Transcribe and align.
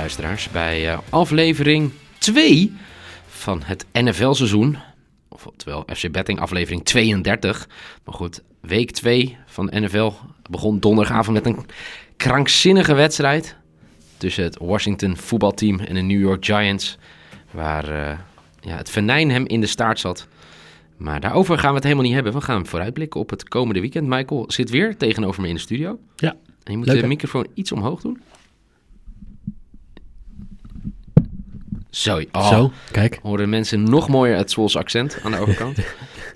Luisteraars, 0.00 0.48
bij 0.48 0.92
uh, 0.92 0.98
aflevering 1.08 1.92
2 2.18 2.72
van 3.28 3.62
het 3.64 3.86
NFL-seizoen. 3.92 4.78
Oftewel 5.28 5.84
FC 5.94 6.10
Betting 6.10 6.40
aflevering 6.40 6.84
32. 6.84 7.68
Maar 8.04 8.14
goed, 8.14 8.42
week 8.60 8.90
2 8.90 9.36
van 9.46 9.70
NFL 9.74 10.12
begon 10.50 10.78
donderdagavond 10.78 11.44
met 11.44 11.46
een 11.46 11.66
krankzinnige 12.16 12.94
wedstrijd 12.94 13.56
tussen 14.16 14.44
het 14.44 14.58
Washington 14.60 15.16
voetbalteam 15.16 15.80
en 15.80 15.94
de 15.94 16.00
New 16.00 16.20
York 16.20 16.44
Giants. 16.44 16.98
Waar 17.50 17.88
uh, 17.88 18.18
ja, 18.60 18.76
het 18.76 18.90
venijn 18.90 19.30
hem 19.30 19.46
in 19.46 19.60
de 19.60 19.66
staart 19.66 20.00
zat. 20.00 20.28
Maar 20.96 21.20
daarover 21.20 21.58
gaan 21.58 21.70
we 21.70 21.74
het 21.74 21.84
helemaal 21.84 22.04
niet 22.04 22.14
hebben. 22.14 22.32
We 22.32 22.40
gaan 22.40 22.66
vooruitblikken 22.66 23.20
op 23.20 23.30
het 23.30 23.48
komende 23.48 23.80
weekend. 23.80 24.06
Michael 24.06 24.44
zit 24.48 24.70
weer 24.70 24.96
tegenover 24.96 25.42
me 25.42 25.48
in 25.48 25.54
de 25.54 25.60
studio. 25.60 25.98
Ja. 26.16 26.36
En 26.62 26.72
je 26.72 26.76
moet 26.76 26.86
Leuk, 26.86 27.00
de 27.00 27.06
microfoon 27.06 27.46
iets 27.54 27.72
omhoog 27.72 28.00
doen. 28.00 28.18
Zo, 31.90 32.22
oh, 32.32 32.48
Zo, 32.48 32.72
kijk. 32.90 33.18
horen 33.22 33.48
mensen 33.48 33.82
nog 33.82 34.08
mooier 34.08 34.36
het 34.36 34.50
Zwolse 34.50 34.78
accent 34.78 35.18
aan 35.22 35.30
de 35.30 35.38
overkant. 35.38 35.78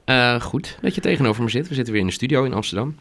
Eh, 0.05 0.41
goed 0.41 0.79
dat 0.81 0.95
je 0.95 1.01
tegenover 1.01 1.43
me 1.43 1.51
zit. 1.51 1.69
We 1.69 1.75
zitten 1.75 1.93
weer 1.93 2.03
in 2.03 2.09
de 2.09 2.15
studio 2.15 2.45
in 2.45 2.53
Amsterdam. 2.53 2.97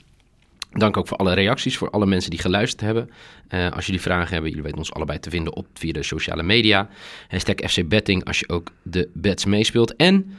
Dank 0.72 0.98
ook 0.98 1.08
voor 1.08 1.18
alle 1.18 1.34
reacties, 1.34 1.78
voor 1.78 1.90
alle 1.90 2.06
mensen 2.06 2.30
die 2.30 2.40
geluisterd 2.40 2.82
hebben. 2.82 3.10
Eh, 3.48 3.72
als 3.72 3.86
jullie 3.86 4.02
vragen 4.02 4.32
hebben, 4.32 4.50
jullie 4.50 4.64
weten 4.64 4.78
ons 4.78 4.94
allebei 4.94 5.20
te 5.20 5.30
vinden 5.30 5.56
op 5.56 5.66
via 5.74 5.92
de 5.92 6.04
sociale 6.04 6.44
media. 6.44 6.90
Hashtag 7.28 7.72
FC 7.72 7.88
Betting 7.88 8.26
als 8.26 8.40
je 8.40 8.50
ook 8.50 8.68
de 8.82 9.10
bets 9.14 9.46
meespeelt. 9.46 9.96
En, 9.96 10.36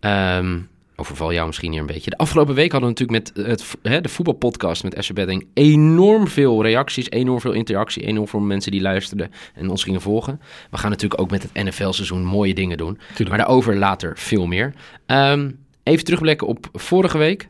ehm 0.00 0.58
overval 1.00 1.32
jou 1.32 1.46
misschien 1.46 1.70
hier 1.70 1.80
een 1.80 1.86
beetje. 1.86 2.10
De 2.10 2.18
afgelopen 2.18 2.54
week 2.54 2.72
hadden 2.72 2.94
we 2.94 3.00
natuurlijk 3.00 3.34
met 3.36 3.46
het, 3.46 3.76
hè, 3.82 4.00
de 4.00 4.08
voetbalpodcast 4.08 4.82
met 4.82 5.04
FC 5.04 5.12
Betting 5.12 5.46
enorm 5.54 6.28
veel 6.28 6.62
reacties, 6.62 7.10
enorm 7.10 7.40
veel 7.40 7.52
interactie, 7.52 8.02
enorm 8.02 8.28
veel 8.28 8.40
mensen 8.40 8.72
die 8.72 8.80
luisterden 8.80 9.30
en 9.54 9.70
ons 9.70 9.82
gingen 9.84 10.00
volgen. 10.00 10.40
We 10.70 10.76
gaan 10.76 10.90
natuurlijk 10.90 11.20
ook 11.20 11.30
met 11.30 11.42
het 11.42 11.64
NFL-seizoen 11.64 12.24
mooie 12.24 12.54
dingen 12.54 12.76
doen. 12.76 12.98
Tuurlijk. 13.06 13.28
Maar 13.28 13.38
daarover 13.38 13.76
later 13.76 14.18
veel 14.18 14.46
meer. 14.46 14.74
Ehm, 15.06 15.50
even 15.82 16.04
terugblikken 16.04 16.46
op 16.46 16.68
vorige 16.72 17.18
week. 17.18 17.48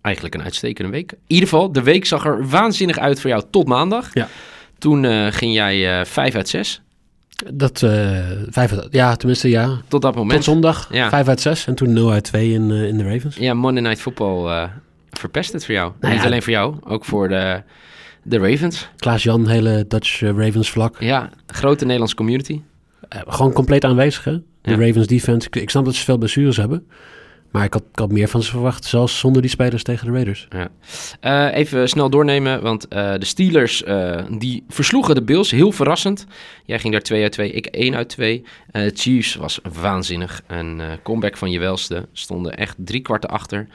Eigenlijk 0.00 0.34
een 0.34 0.42
uitstekende 0.42 0.90
week. 0.90 1.12
In 1.12 1.18
ieder 1.26 1.48
geval, 1.48 1.72
de 1.72 1.82
week 1.82 2.04
zag 2.04 2.24
er 2.24 2.48
waanzinnig 2.48 2.98
uit 2.98 3.20
voor 3.20 3.30
jou 3.30 3.42
tot 3.50 3.66
maandag. 3.66 4.14
Ja. 4.14 4.28
Toen 4.78 5.04
eh, 5.04 5.26
ging 5.30 5.54
jij 5.54 6.00
eh 6.00 6.04
5 6.04 6.34
uit 6.34 6.48
6. 6.48 6.82
Dat, 7.52 7.82
eh 7.82 8.18
vijf 8.48 8.72
uit, 8.72 8.88
ja, 8.90 9.16
tenminste 9.16 9.48
ja. 9.48 9.66
Tot 9.66 10.02
dat 10.02 10.12
Tot 10.12 10.14
moment. 10.14 10.44
zondag, 10.44 10.88
Ja. 10.92 11.08
5 11.08 11.28
uit 11.28 11.40
6 11.40 11.66
en 11.66 11.74
toen 11.74 11.92
0 11.92 12.10
uit 12.12 12.24
2 12.24 12.52
in, 12.52 12.70
eh, 12.70 12.86
in 12.88 12.98
de 12.98 13.04
Ravens. 13.12 13.36
Ja, 13.36 13.54
Monday 13.54 13.82
Night 13.82 14.00
Football 14.00 14.46
eh, 14.46 14.68
verpest 15.10 15.52
het 15.52 15.64
voor 15.64 15.74
jou. 15.74 15.92
Nou 16.00 16.12
Niet 16.12 16.22
ja. 16.22 16.28
alleen 16.28 16.42
voor 16.42 16.52
jou, 16.52 16.74
ook 16.84 17.04
voor 17.04 17.28
de, 17.28 17.62
de 18.22 18.38
Ravens. 18.38 18.88
Klaas-Jan, 18.96 19.46
hele 19.48 19.84
Dutch 19.88 20.20
Ravens 20.20 20.70
vlak. 20.70 20.96
Ja, 21.00 21.30
grote 21.46 21.82
Nederlandse 21.84 22.16
community. 22.16 22.60
Gewoon 23.08 23.52
compleet 23.52 23.84
aanwezig, 23.84 24.24
hè? 24.24 24.32
De 24.62 24.70
Ja. 24.70 24.76
Ravens 24.86 25.06
defense. 25.06 25.46
Ik, 25.46 25.56
ik 25.56 25.70
snap 25.70 25.84
dat 25.84 25.94
ze 25.94 26.04
veel 26.04 26.18
blessures 26.18 26.56
hebben. 26.56 26.86
Maar 27.50 27.64
ik 27.64 27.78
had, 27.92 28.10
meer 28.10 28.28
van 28.28 28.42
ze 28.42 28.50
verwacht, 28.50 28.84
zelfs 28.84 29.18
zonder 29.18 29.42
die 29.42 29.50
spelers 29.50 29.82
tegen 29.82 30.06
de 30.06 30.12
Raiders. 30.12 30.48
Ja. 30.50 30.68
Eh, 31.20 31.56
even 31.58 31.88
snel 31.88 32.10
doornemen, 32.10 32.62
want 32.62 32.88
eh, 32.88 33.12
de 33.18 33.24
Steelers 33.24 33.82
eh, 33.82 34.24
die 34.38 34.64
versloegen 34.68 35.14
de 35.14 35.22
Bills, 35.22 35.50
heel 35.50 35.72
verrassend. 35.72 36.26
Jij 36.64 36.78
ging 36.78 36.92
daar 36.92 37.02
2 37.02 37.22
uit 37.22 37.32
2, 37.32 37.50
ik 37.50 37.66
1 37.66 37.94
uit 37.94 38.08
2. 38.08 38.44
Eh 38.70 38.90
Chiefs 38.94 39.34
was 39.34 39.60
waanzinnig. 39.80 40.42
Een 40.46 40.80
comeback 41.02 41.36
van 41.36 41.50
je 41.50 41.58
welste, 41.58 42.08
stonden 42.12 42.56
echt 42.56 42.76
drie 42.78 43.00
kwarten 43.00 43.30
achter. 43.30 43.66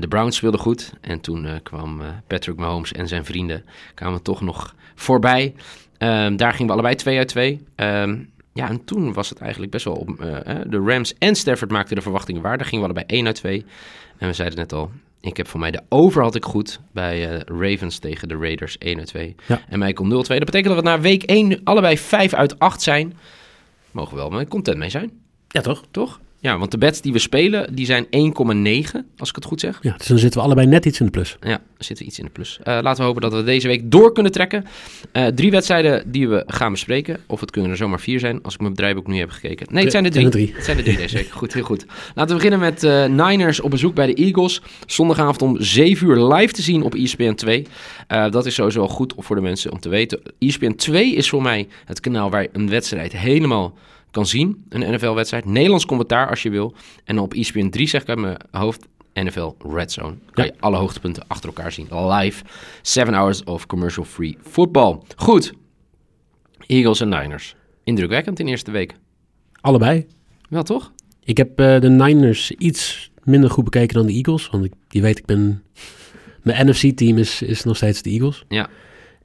De 0.00 0.08
Browns 0.08 0.36
speelden 0.36 0.60
goed 0.60 0.92
en 1.00 1.20
toen 1.20 1.60
kwam 1.62 2.00
Patrick 2.26 2.56
Mahomes 2.56 2.92
en 2.92 3.08
zijn 3.08 3.24
vrienden 3.24 3.64
kwamen 3.94 4.22
toch 4.22 4.40
nog 4.40 4.74
voorbij. 4.94 5.54
Ehm, 6.02 6.36
daar 6.36 6.50
gingen 6.50 6.66
we 6.66 6.72
allebei 6.72 6.94
2 6.94 7.18
uit 7.18 7.28
2. 7.28 7.60
Ehm, 7.74 8.18
ja, 8.52 8.68
en 8.68 8.84
toen 8.84 9.12
was 9.12 9.28
het 9.28 9.38
eigenlijk 9.38 9.72
best 9.72 9.84
wel 9.84 9.94
op. 9.94 10.20
eh, 10.20 10.56
de 10.66 10.78
Rams 10.86 11.14
en 11.18 11.34
Stafford 11.34 11.70
maakten 11.70 11.96
de 11.96 12.02
verwachtingen 12.02 12.42
waar. 12.42 12.58
Daar 12.58 12.66
gingen 12.66 12.86
we 12.88 12.92
allebei 12.92 13.18
1 13.18 13.26
uit 13.26 13.34
2. 13.36 13.64
En 14.18 14.28
we 14.28 14.34
zeiden 14.34 14.58
het 14.58 14.70
net 14.70 14.80
al, 14.80 14.90
ik 15.20 15.36
heb 15.36 15.48
voor 15.48 15.60
mij 15.60 15.70
de 15.70 15.80
over 15.88 16.22
had 16.22 16.34
ik 16.34 16.44
goed 16.44 16.80
bij 16.92 17.30
eh, 17.30 17.40
Ravens 17.60 17.98
tegen 17.98 18.28
de 18.28 18.36
Raiders 18.36 18.78
1 18.78 18.98
uit 18.98 19.06
2. 19.06 19.34
Ja. 19.46 19.60
En 19.68 19.78
Michael 19.78 20.08
0 20.08 20.22
2. 20.22 20.38
Dat 20.38 20.46
betekent 20.50 20.74
dat 20.74 20.84
we 20.84 20.90
na 20.90 21.00
week 21.00 21.22
1 21.22 21.60
allebei 21.64 21.98
5 21.98 22.34
uit 22.34 22.58
8 22.58 22.82
zijn. 22.82 23.16
Mogen 23.90 24.14
we 24.14 24.20
wel 24.20 24.30
maar 24.30 24.46
content 24.46 24.76
mee 24.78 24.90
zijn, 24.90 25.10
Ja, 25.48 25.60
toch? 25.60 25.84
toch? 25.90 26.20
Ja, 26.42 26.58
want 26.58 26.70
de 26.70 26.78
bets 26.78 27.00
die 27.00 27.12
we 27.12 27.18
spelen, 27.18 27.74
die 27.74 27.86
zijn 27.86 28.04
1,9, 28.04 28.10
als 29.16 29.28
ik 29.28 29.34
het 29.34 29.44
goed 29.44 29.60
zeg. 29.60 29.78
Ja, 29.82 29.94
dus 29.96 30.06
dan 30.06 30.18
zitten 30.18 30.40
we 30.40 30.46
allebei 30.46 30.66
net 30.66 30.84
iets 30.84 31.00
in 31.00 31.06
de 31.06 31.12
plus. 31.12 31.36
Ja, 31.40 31.50
er 31.78 31.84
zit 31.84 32.00
iets 32.00 32.18
in 32.18 32.24
de 32.24 32.30
plus. 32.30 32.58
Eh, 32.62 32.78
laten 32.82 32.96
we 33.00 33.02
hopen 33.02 33.22
dat 33.22 33.32
we 33.32 33.42
deze 33.44 33.68
week 33.68 33.90
door 33.90 34.12
kunnen 34.12 34.32
trekken. 34.32 34.64
Eh, 35.12 35.26
drie 35.26 35.50
wedstrijden 35.50 36.10
die 36.10 36.28
we 36.28 36.44
gaan 36.46 36.72
bespreken. 36.72 37.18
Of 37.26 37.40
het 37.40 37.50
kunnen 37.50 37.70
er 37.70 37.76
zomaar 37.76 38.00
vier 38.00 38.18
zijn, 38.18 38.42
als 38.42 38.54
ik 38.54 38.60
mijn 38.60 38.72
bedrijfboek 38.72 39.06
nu 39.06 39.18
heb 39.18 39.30
gekeken. 39.30 39.66
Nee, 39.70 39.82
het 39.82 39.92
zijn 39.92 40.04
er 40.04 40.10
Het 40.10 40.18
zijn 40.20 40.30
drie. 40.30 40.42
er 40.42 40.48
drie. 40.48 40.56
Het 40.56 40.64
zijn 40.64 40.76
er 40.78 40.84
drie 40.84 40.96
deze 40.96 41.16
week. 41.16 41.30
Goed, 41.40 41.54
heel 41.54 41.62
goed. 41.62 41.86
Laten 42.14 42.36
we 42.36 42.42
beginnen 42.42 42.60
met 42.60 42.82
eh, 42.84 43.06
Niners 43.06 43.60
op 43.60 43.70
bezoek 43.70 43.94
bij 43.94 44.06
de 44.06 44.14
Eagles. 44.14 44.62
Zondagavond 44.86 45.42
om 45.42 45.56
7 45.60 46.06
uur 46.08 46.34
live 46.34 46.52
te 46.52 46.62
zien 46.62 46.82
op 46.82 46.94
ESPN 46.94 47.34
2. 47.34 47.66
Eh, 48.06 48.30
dat 48.30 48.46
is 48.46 48.54
sowieso 48.54 48.88
goed 48.88 49.14
voor 49.16 49.36
de 49.36 49.42
mensen 49.42 49.72
om 49.72 49.80
te 49.80 49.88
weten. 49.88 50.20
ESPN 50.38 50.74
2 50.74 51.14
is 51.14 51.28
voor 51.28 51.42
mij 51.42 51.68
het 51.84 52.00
kanaal 52.00 52.30
waar 52.30 52.46
een 52.52 52.68
wedstrijd 52.68 53.12
helemaal 53.12 53.74
kan 54.12 54.26
zien. 54.26 54.64
Een 54.68 54.94
NFL-wedstrijd. 54.94 55.44
Nederlands 55.44 55.86
commentaar 55.86 56.28
als 56.28 56.42
je 56.42 56.50
wil. 56.50 56.74
En 57.04 57.18
op 57.18 57.34
ESPN 57.34 57.68
3 57.68 57.86
zeg 57.88 58.02
ik 58.02 58.08
uit 58.08 58.18
mijn 58.18 58.36
hoofd 58.50 58.86
NFL 59.14 59.50
Red 59.68 59.92
Zone. 59.92 60.14
Kan 60.30 60.44
Ja. 60.44 60.52
je 60.52 60.60
alle 60.60 60.76
hoogtepunten 60.76 61.24
achter 61.26 61.48
elkaar 61.48 61.72
zien. 61.72 61.88
Live. 62.08 62.44
7 62.82 63.14
hours 63.14 63.44
of 63.44 63.66
commercial-free 63.66 64.36
football. 64.42 64.98
Goed. 65.16 65.52
Eagles 66.66 67.00
en 67.00 67.08
Niners. 67.08 67.54
Indrukwekkend 67.84 68.38
in 68.38 68.44
de 68.44 68.50
eerste 68.50 68.70
week. 68.70 68.94
Allebei. 69.60 70.06
Wel 70.48 70.62
toch? 70.62 70.92
Ik 71.24 71.36
heb 71.36 71.60
eh, 71.60 71.80
de 71.80 71.88
Niners 71.90 72.50
iets 72.50 73.10
minder 73.24 73.50
goed 73.50 73.64
bekeken 73.64 73.94
dan 73.94 74.06
de 74.06 74.12
Eagles. 74.12 74.48
Want 74.50 74.64
ik, 74.64 74.72
je 74.88 75.00
weet, 75.00 75.18
ik 75.18 75.24
ben... 75.26 75.62
Mijn 76.42 76.68
NFC-team 76.68 77.18
is, 77.18 77.42
is 77.42 77.64
nog 77.64 77.76
steeds 77.76 78.02
de 78.02 78.10
Eagles. 78.10 78.44
Ja. 78.48 78.68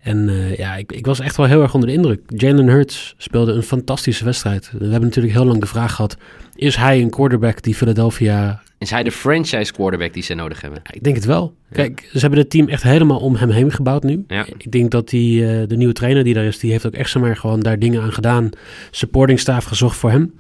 En 0.08 0.30
eh, 0.30 0.58
ja, 0.58 0.76
ik, 0.76 0.92
ik 0.92 1.06
was 1.06 1.20
echt 1.20 1.38
wel 1.38 1.46
heel 1.46 1.62
erg 1.62 1.74
onder 1.74 1.90
de 1.90 1.96
indruk. 1.96 2.22
Jalen 2.28 2.68
Hurts 2.68 3.16
speelde 3.18 3.52
een 3.52 3.64
fantastische 3.64 4.26
wedstrijd. 4.26 4.72
We 4.72 4.84
hebben 4.86 5.02
natuurlijk 5.02 5.34
heel 5.34 5.46
lang 5.46 5.60
de 5.60 5.68
vraag 5.68 5.96
gehad... 5.96 6.18
is 6.56 6.76
hij 6.76 7.02
een 7.02 7.10
quarterback 7.10 7.62
die 7.62 7.76
Philadelphia... 7.76 8.62
Is 8.78 8.90
hij 8.90 9.04
de 9.04 9.12
franchise 9.12 9.74
quarterback 9.74 10.14
die 10.14 10.24
ze 10.24 10.34
nodig 10.34 10.62
hebben? 10.62 10.82
Ik 10.92 11.04
denk 11.04 11.16
het 11.16 11.26
wel. 11.26 11.56
Kijk, 11.72 12.10
ze 12.12 12.20
hebben 12.20 12.40
het 12.40 12.50
team 12.50 12.68
echt 12.68 12.84
helemaal 12.84 13.20
om 13.20 13.36
hem 13.36 13.50
heen 13.50 13.72
gebouwd 13.72 14.04
nu. 14.04 14.24
Ja. 14.28 14.46
Ik 14.58 14.72
denk 14.72 14.92
dat 14.92 15.10
die, 15.10 15.48
eh, 15.48 15.68
de 15.68 15.78
nieuwe 15.78 15.94
trainer 15.94 16.24
die 16.24 16.34
daar 16.34 16.46
is... 16.46 16.60
die 16.60 16.72
heeft 16.72 16.86
ook 16.86 16.94
echt 16.94 17.10
zomaar 17.10 17.36
gewoon 17.36 17.60
daar 17.60 17.80
dingen 17.80 18.02
aan 18.02 18.14
gedaan. 18.14 18.50
Supporting 18.92 19.40
staff 19.40 19.68
gezocht 19.68 19.98
voor 19.98 20.12
hem. 20.12 20.34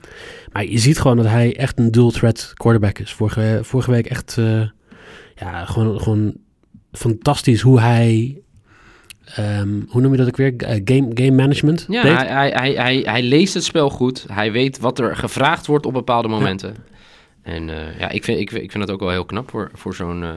Maar 0.52 0.66
je 0.66 0.78
ziet 0.78 1.00
gewoon 1.00 1.18
dat 1.18 1.26
hij 1.26 1.58
echt 1.58 1.80
een 1.80 1.92
dual 1.92 2.12
threat 2.12 2.52
quarterback 2.54 3.00
is. 3.00 3.14
Vorige, 3.14 3.60
vorige 3.62 3.92
week 3.92 4.06
echt... 4.06 4.38
eh, 4.38 4.62
ja, 5.36 5.66
gewoon, 5.66 6.00
gewoon 6.00 6.34
fantastisch 6.92 7.62
hoe 7.62 7.80
hij... 7.80 8.38
ehm, 9.36 9.80
hoe 9.88 10.02
noem 10.02 10.12
je 10.12 10.18
dat 10.18 10.28
ook 10.28 10.38
weer? 10.38 10.56
Eh, 10.58 10.82
game, 10.86 11.08
game 11.14 11.32
management 11.32 11.86
Ja, 11.90 12.02
hij, 12.02 12.28
hij, 12.28 12.50
hij, 12.50 12.72
hij, 12.74 13.04
hij 13.06 13.22
leest 13.24 13.54
het 13.54 13.64
spel 13.64 13.90
goed. 13.90 14.26
Hij 14.32 14.52
weet 14.52 14.80
wat 14.80 15.00
er 15.00 15.16
gevraagd 15.16 15.68
wordt 15.68 15.86
op 15.86 15.94
bepaalde 15.94 16.28
momenten. 16.28 16.76
En 17.44 17.70
eh, 17.70 18.00
ja, 18.00 18.10
ik 18.10 18.24
vind, 18.24 18.40
ik, 18.40 18.52
ik 18.52 18.72
vind 18.72 18.86
dat 18.86 18.92
ook 18.96 19.00
wel 19.00 19.10
heel 19.10 19.26
knap 19.26 19.50
voor, 19.50 19.72
voor 19.74 19.96
zo'n... 19.96 20.24
eh, 20.24 20.30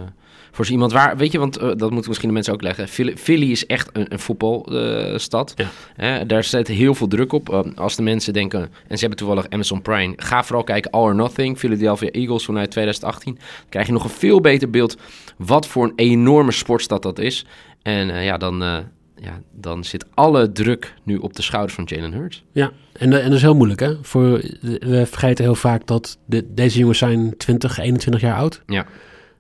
voor 0.53 0.67
zo 0.67 0.73
iemand 0.73 0.93
waar, 0.93 1.17
weet 1.17 1.33
je, 1.33 1.39
want 1.39 1.55
dat 1.61 1.91
moeten 1.91 2.09
misschien 2.09 2.29
de 2.29 2.35
mensen 2.35 2.53
ook 2.53 2.63
leggen. 2.63 2.89
Philly, 2.89 3.17
Philly 3.17 3.51
is 3.51 3.67
echt 3.67 3.91
een, 3.93 4.07
een 4.13 4.19
voetbalstad. 4.19 5.55
Ja. 5.97 6.25
Daar 6.25 6.45
zit 6.45 6.69
heel 6.69 6.95
veel 6.95 7.07
druk 7.09 7.33
op. 7.33 7.49
Eh, 7.51 7.61
als 7.75 7.97
de 7.97 8.03
mensen 8.03 8.33
denken, 8.33 8.61
en 8.61 8.95
ze 8.95 9.01
hebben 9.01 9.19
toevallig 9.19 9.47
Amazon 9.49 9.83
Prime, 9.83 10.13
ga 10.17 10.45
vooral 10.45 10.65
kijken 10.65 10.91
All 10.91 11.03
or 11.03 11.15
Nothing, 11.15 11.59
Philadelphia 11.59 12.09
Eagles 12.11 12.45
vanuit 12.45 12.71
2018. 12.71 13.35
Dan 13.35 13.45
krijg 13.69 13.87
je 13.87 13.93
nog 13.93 14.05
een 14.05 14.11
veel 14.11 14.41
beter 14.41 14.71
beeld 14.71 14.97
wat 15.37 15.67
voor 15.67 15.85
een 15.85 15.93
enorme 15.97 16.53
sportstad 16.53 17.03
dat 17.03 17.19
is. 17.19 17.47
En 17.83 18.11
eh, 18.11 18.25
ja, 18.25 18.37
dan, 18.37 18.63
eh, 18.63 18.79
ja, 19.17 19.41
dan 19.53 19.85
zit 19.85 20.07
alle 20.15 20.53
druk 20.53 20.95
nu 21.03 21.17
op 21.17 21.37
de 21.37 21.43
schouders 21.43 21.75
van 21.75 21.85
Jalen 21.87 22.13
Hurts. 22.13 22.45
Ja, 22.53 22.73
en, 22.93 23.13
en 23.13 23.25
dat 23.25 23.33
is 23.33 23.43
heel 23.43 23.55
moeilijk, 23.55 23.81
hè? 23.81 23.95
Voor, 24.03 24.31
we 24.61 25.07
vergeten 25.07 25.45
heel 25.45 25.55
vaak 25.55 25.87
dat 25.87 26.19
de, 26.25 26.55
deze 26.55 26.79
jongens 26.79 26.99
zijn 26.99 27.37
20, 27.37 27.79
21 27.79 28.21
jaar 28.23 28.37
oud. 28.37 28.63
Ja. 28.67 28.87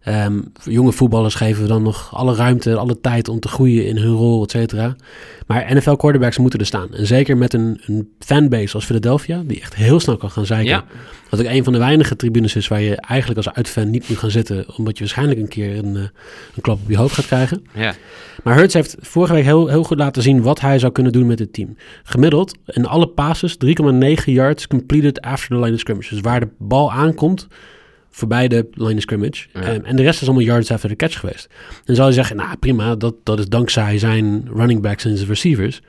Ehm, 0.00 0.40
voor 0.54 0.72
jonge 0.72 0.92
voetballers 0.92 1.34
geven 1.34 1.62
we 1.62 1.68
dan 1.68 1.82
nog 1.82 2.14
alle 2.14 2.34
ruimte, 2.34 2.76
alle 2.76 3.00
tijd 3.00 3.28
om 3.28 3.40
te 3.40 3.48
groeien 3.48 3.86
in 3.86 3.96
hun 3.96 4.12
rol, 4.12 4.42
et 4.42 4.50
cetera. 4.50 4.96
Maar 5.46 5.74
NFL 5.74 5.94
quarterbacks 5.94 6.38
moeten 6.38 6.60
er 6.60 6.66
staan. 6.66 6.94
En 6.94 7.06
zeker 7.06 7.36
met 7.36 7.54
een, 7.54 7.80
een 7.86 8.08
fanbase 8.18 8.74
als 8.74 8.84
Philadelphia, 8.84 9.42
die 9.46 9.60
echt 9.60 9.74
heel 9.74 10.00
snel 10.00 10.16
kan 10.16 10.30
gaan 10.30 10.46
zeiken. 10.46 10.70
Ja. 10.70 10.84
Wat 11.30 11.40
ook 11.40 11.46
een 11.46 11.64
van 11.64 11.72
de 11.72 11.78
weinige 11.78 12.16
tribunes 12.16 12.56
is 12.56 12.68
waar 12.68 12.80
je 12.80 12.96
eigenlijk 12.96 13.46
als 13.46 13.54
uitfan 13.54 13.90
niet 13.90 14.08
moet 14.08 14.18
gaan 14.18 14.30
zitten, 14.30 14.76
omdat 14.76 14.98
je 14.98 15.04
waarschijnlijk 15.04 15.40
een 15.40 15.48
keer 15.48 15.78
een, 15.78 15.96
eh, 15.96 16.02
een 16.54 16.62
klap 16.62 16.78
op 16.82 16.90
je 16.90 16.96
hoofd 16.96 17.14
gaat 17.14 17.26
krijgen. 17.26 17.64
Ja. 17.74 17.94
Maar 18.42 18.56
Hurts 18.56 18.74
heeft 18.74 18.96
vorige 19.00 19.32
week 19.32 19.44
heel, 19.44 19.66
heel 19.66 19.84
goed 19.84 19.98
laten 19.98 20.22
zien 20.22 20.42
wat 20.42 20.60
hij 20.60 20.78
zou 20.78 20.92
kunnen 20.92 21.12
doen 21.12 21.26
met 21.26 21.38
het 21.38 21.52
team. 21.52 21.76
Gemiddeld 22.02 22.58
in 22.66 22.86
alle 22.86 23.06
passes 23.06 23.56
3,9 23.56 24.32
yards 24.32 24.66
completed 24.66 25.20
after 25.20 25.48
the 25.48 25.62
line 25.62 25.74
of 25.74 25.80
scrimmage. 25.80 26.14
Dus 26.14 26.22
waar 26.22 26.40
de 26.40 26.48
bal 26.58 26.92
aankomt, 26.92 27.46
voorbij 28.10 28.48
de 28.48 28.68
line 28.72 28.94
of 28.94 29.00
scrimmage. 29.00 29.46
Ja. 29.52 29.82
En 29.82 29.96
de 29.96 30.02
rest 30.02 30.20
is 30.20 30.26
allemaal 30.26 30.46
yards 30.46 30.70
after 30.70 30.88
the 30.88 30.96
catch 30.96 31.20
geweest. 31.20 31.48
Dan 31.84 31.96
zou 31.96 32.08
je 32.08 32.14
zeggen, 32.14 32.36
nou 32.36 32.56
prima, 32.56 32.94
dat, 32.94 33.14
dat 33.22 33.38
is 33.38 33.48
dankzij 33.48 33.98
zijn 33.98 34.48
running 34.54 34.82
backs 34.82 35.04
en 35.04 35.16
zijn 35.16 35.28
receivers. 35.28 35.80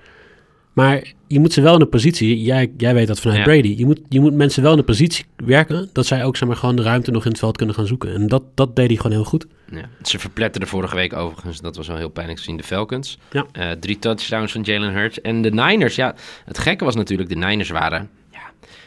Maar 0.74 1.14
je 1.28 1.40
moet 1.40 1.54
ze 1.54 1.62
wel 1.62 1.76
in 1.76 1.82
een 1.82 1.90
positie, 1.90 2.42
jij, 2.42 2.72
jij 2.78 2.94
weet 2.94 3.08
dat 3.08 3.20
vanuit 3.20 3.40
Ja. 3.40 3.44
Brady, 3.44 3.76
je 3.78 3.86
moet, 3.86 4.00
je 4.10 4.20
moet 4.20 4.34
mensen 4.34 4.64
wel 4.64 4.72
in 4.72 4.78
een 4.78 4.86
positie 4.86 5.26
werken 5.36 5.90
dat 5.94 6.06
zij 6.06 6.26
ook 6.26 6.38
zeg 6.38 6.48
maar, 6.48 6.58
gewoon 6.58 6.76
de 6.76 6.82
ruimte 6.82 7.12
nog 7.12 7.24
in 7.24 7.30
het 7.30 7.40
veld 7.40 7.58
kunnen 7.58 7.76
gaan 7.76 7.88
zoeken. 7.88 8.14
En 8.14 8.28
dat, 8.28 8.44
dat 8.56 8.76
deed 8.76 8.88
hij 8.88 8.96
gewoon 8.96 9.12
heel 9.12 9.24
goed. 9.24 9.46
Ja. 9.72 9.90
Ze 10.02 10.20
verpletterden 10.20 10.70
vorige 10.70 10.96
week 10.96 11.14
overigens, 11.14 11.62
dat 11.62 11.76
was 11.76 11.88
wel 11.88 11.98
heel 11.98 12.10
pijnlijk 12.10 12.40
te 12.40 12.46
zien, 12.46 12.58
de 12.58 12.64
Falcons. 12.64 13.18
Ja. 13.32 13.46
Eh, 13.52 13.72
drie 13.72 14.00
touchdowns 14.00 14.52
van 14.52 14.62
Jalen 14.62 14.94
Hurts. 14.94 15.22
En 15.22 15.42
de 15.42 15.52
Niners, 15.52 15.96
ja, 15.96 16.16
het 16.46 16.58
gekke 16.58 16.86
was 16.86 16.96
natuurlijk, 16.96 17.30
de 17.30 17.36
Niners 17.36 17.70
waren, 17.70 18.10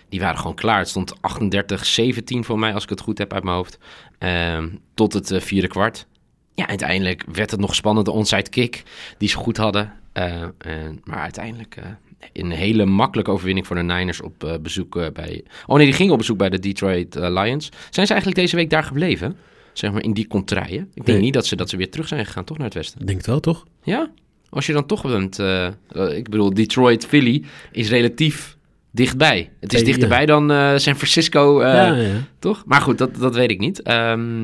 die 0.08 0.20
waren 0.20 0.38
gewoon 0.38 0.54
klaar. 0.54 0.78
Het 0.78 0.88
stond 0.88 1.14
38-17 1.14 2.38
voor 2.40 2.58
mij, 2.58 2.74
als 2.74 2.82
ik 2.82 2.88
het 2.88 3.00
goed 3.00 3.18
heb 3.18 3.32
uit 3.32 3.44
mijn 3.44 3.56
hoofd, 3.56 3.78
Ehm, 4.18 4.68
tot 4.94 5.12
het 5.12 5.30
eh, 5.30 5.40
vierde 5.40 5.68
kwart. 5.68 6.06
Ja, 6.54 6.66
uiteindelijk 6.68 7.24
werd 7.32 7.50
het 7.50 7.60
nog 7.60 7.74
spannend, 7.74 8.06
de 8.06 8.12
onside 8.12 8.50
kick 8.50 8.82
die 9.18 9.28
ze 9.28 9.36
goed 9.36 9.56
hadden. 9.56 9.92
Eh, 10.12 10.42
en, 10.58 11.00
maar 11.04 11.18
uiteindelijk 11.18 11.76
eh, 11.76 11.84
een 12.32 12.50
hele 12.50 12.84
makkelijke 12.84 13.30
overwinning 13.30 13.66
voor 13.66 13.76
de 13.76 13.82
Niners 13.82 14.20
op 14.20 14.44
eh, 14.44 14.54
bezoek 14.62 14.96
eh, 14.96 15.06
bij... 15.12 15.44
Oh 15.66 15.76
nee, 15.76 15.84
die 15.86 15.94
gingen 15.94 16.12
op 16.12 16.18
bezoek 16.18 16.38
bij 16.38 16.50
de 16.50 16.58
Detroit 16.58 17.16
eh, 17.16 17.22
Lions. 17.42 17.68
Zijn 17.90 18.06
ze 18.06 18.12
eigenlijk 18.12 18.36
deze 18.36 18.56
week 18.56 18.70
daar 18.70 18.84
gebleven? 18.84 19.36
Zeg 19.72 19.92
maar 19.92 20.02
in 20.02 20.12
die 20.12 20.26
contraien? 20.26 20.80
Ik 20.94 20.94
denk 20.94 21.06
Nee. 21.06 21.20
niet 21.20 21.34
dat 21.34 21.46
ze, 21.46 21.56
dat 21.56 21.70
ze 21.70 21.76
weer 21.76 21.90
terug 21.90 22.08
zijn 22.08 22.26
gegaan, 22.26 22.44
toch 22.44 22.56
naar 22.56 22.66
het 22.66 22.74
westen? 22.74 23.00
Ik 23.00 23.06
denk 23.06 23.18
het 23.18 23.26
wel, 23.26 23.40
toch? 23.40 23.64
Ja? 23.82 24.10
Als 24.48 24.66
je 24.66 24.72
dan 24.72 24.86
toch 24.86 25.02
bent... 25.02 25.38
eh, 25.38 25.66
eh, 25.66 25.72
ik 26.16 26.28
bedoel, 26.28 26.54
Detroit, 26.54 27.06
Philly 27.06 27.44
is 27.72 27.88
relatief 27.88 28.56
dichtbij. 28.94 29.50
Het 29.60 29.74
is 29.74 29.84
dichterbij 29.84 30.26
dan 30.26 30.50
eh, 30.50 30.76
San 30.76 30.94
Francisco, 30.94 31.60
eh, 31.60 31.74
ja, 31.74 31.94
ja. 31.94 32.10
toch? 32.38 32.62
Maar 32.66 32.80
goed, 32.80 32.98
dat, 32.98 33.16
dat 33.16 33.34
weet 33.34 33.50
ik 33.50 33.58
niet. 33.58 33.82
Ehm, 33.82 34.42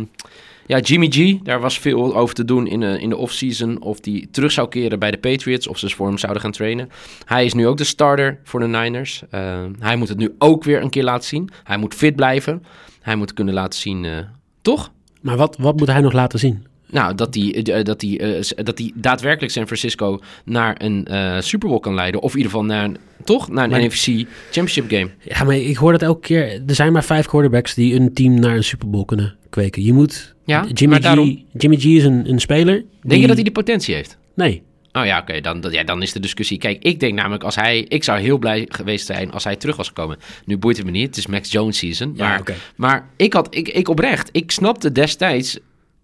ja, 0.66 0.78
Jimmy 0.78 1.08
G, 1.10 1.42
daar 1.42 1.60
was 1.60 1.78
veel 1.78 2.16
over 2.16 2.34
te 2.34 2.44
doen 2.44 2.66
in 2.66 2.80
de, 2.80 3.00
in 3.00 3.08
de 3.08 3.16
offseason. 3.16 3.82
Of 3.82 4.00
die 4.00 4.28
terug 4.30 4.52
zou 4.52 4.68
keren 4.68 4.98
bij 4.98 5.10
de 5.10 5.18
Patriots. 5.18 5.66
Of 5.66 5.78
ze 5.78 5.88
voor 5.90 6.06
hem 6.06 6.18
zouden 6.18 6.42
gaan 6.42 6.52
trainen. 6.52 6.88
Hij 7.24 7.44
is 7.44 7.54
nu 7.54 7.66
ook 7.66 7.76
de 7.76 7.84
starter 7.84 8.40
voor 8.44 8.60
de 8.60 8.66
Niners. 8.66 9.22
Ehm, 9.30 9.72
hij 9.78 9.96
moet 9.96 10.08
het 10.08 10.18
nu 10.18 10.34
ook 10.38 10.64
weer 10.64 10.82
een 10.82 10.90
keer 10.90 11.04
laten 11.04 11.28
zien. 11.28 11.50
Hij 11.64 11.76
moet 11.76 11.94
fit 11.94 12.16
blijven. 12.16 12.64
Hij 13.00 13.16
moet 13.16 13.32
kunnen 13.32 13.54
laten 13.54 13.80
zien, 13.80 14.04
eh, 14.04 14.18
toch? 14.62 14.92
Maar 15.20 15.36
wat, 15.36 15.56
wat 15.58 15.76
moet 15.76 15.88
hij 15.88 16.00
nog 16.00 16.12
laten 16.12 16.38
zien? 16.38 16.66
Nou, 16.90 17.14
dat 17.14 17.34
hij, 17.34 17.54
eh, 17.64 17.84
dat, 17.84 18.00
hij, 18.00 18.18
eh, 18.20 18.64
dat 18.64 18.78
hij 18.78 18.92
daadwerkelijk 18.94 19.52
San 19.52 19.66
Francisco 19.66 20.20
naar 20.44 20.74
een 20.78 21.06
eh 21.06 21.40
Super 21.40 21.68
Bowl 21.68 21.80
kan 21.80 21.94
leiden. 21.94 22.20
Of 22.22 22.30
in 22.30 22.36
ieder 22.36 22.52
geval 22.52 22.66
naar 22.66 22.84
een, 22.84 22.96
toch? 23.24 23.48
Naar 23.48 23.64
een 23.64 23.70
Maar- 23.70 23.80
NFC 23.82 24.04
Championship 24.50 24.90
game. 24.90 25.10
Ja, 25.20 25.44
maar 25.44 25.56
ik 25.56 25.76
hoor 25.76 25.92
dat 25.92 26.02
elke 26.02 26.20
keer. 26.20 26.62
Er 26.66 26.74
zijn 26.74 26.92
maar 26.92 27.04
vijf 27.04 27.26
quarterbacks 27.26 27.74
die 27.74 27.94
een 27.94 28.12
team 28.14 28.34
naar 28.40 28.56
een 28.56 28.64
Super 28.64 28.90
Bowl 28.90 29.04
kunnen 29.04 29.36
kweken. 29.50 29.82
Je 29.84 29.92
moet... 29.92 30.34
Ja, 30.44 30.64
Jimmy, 30.72 30.86
maar 30.94 30.98
G, 31.00 31.02
daarom- 31.04 31.44
Jimmy 31.58 31.76
G 31.76 31.84
is 31.84 32.04
een, 32.04 32.28
een 32.30 32.40
speler. 32.40 32.84
Denk 33.02 33.20
je 33.20 33.26
dat 33.26 33.34
hij 33.34 33.44
die 33.44 33.52
potentie 33.52 33.94
heeft? 33.94 34.18
Nee. 34.34 34.62
Oh 34.92 35.04
ja, 35.04 35.18
oké, 35.18 35.40
dan, 35.40 35.64
ja, 35.70 35.84
dan 35.84 36.02
is 36.02 36.12
de 36.12 36.20
discussie. 36.20 36.58
Kijk, 36.58 36.82
ik 36.82 37.00
denk 37.00 37.14
namelijk 37.14 37.44
als 37.44 37.54
hij. 37.54 37.78
Ik 37.80 38.04
zou 38.04 38.20
heel 38.20 38.38
blij 38.38 38.66
geweest 38.68 39.06
zijn 39.06 39.30
als 39.32 39.44
hij 39.44 39.56
terug 39.56 39.76
was 39.76 39.86
gekomen. 39.88 40.18
Nu 40.44 40.56
boeit 40.58 40.76
het 40.76 40.86
me 40.86 40.92
niet, 40.92 41.06
het 41.06 41.16
is 41.16 41.26
Max 41.26 41.50
Jones 41.52 41.78
season. 41.78 42.12
Ja, 42.16 42.28
maar, 42.28 42.56
maar 42.76 43.08
ik 43.16 43.32
had, 43.32 43.54
ik, 43.54 43.68
ik 43.68 43.88
oprecht, 43.88 44.28
ik 44.32 44.50
snapte 44.50 44.92
destijds. 44.92 45.58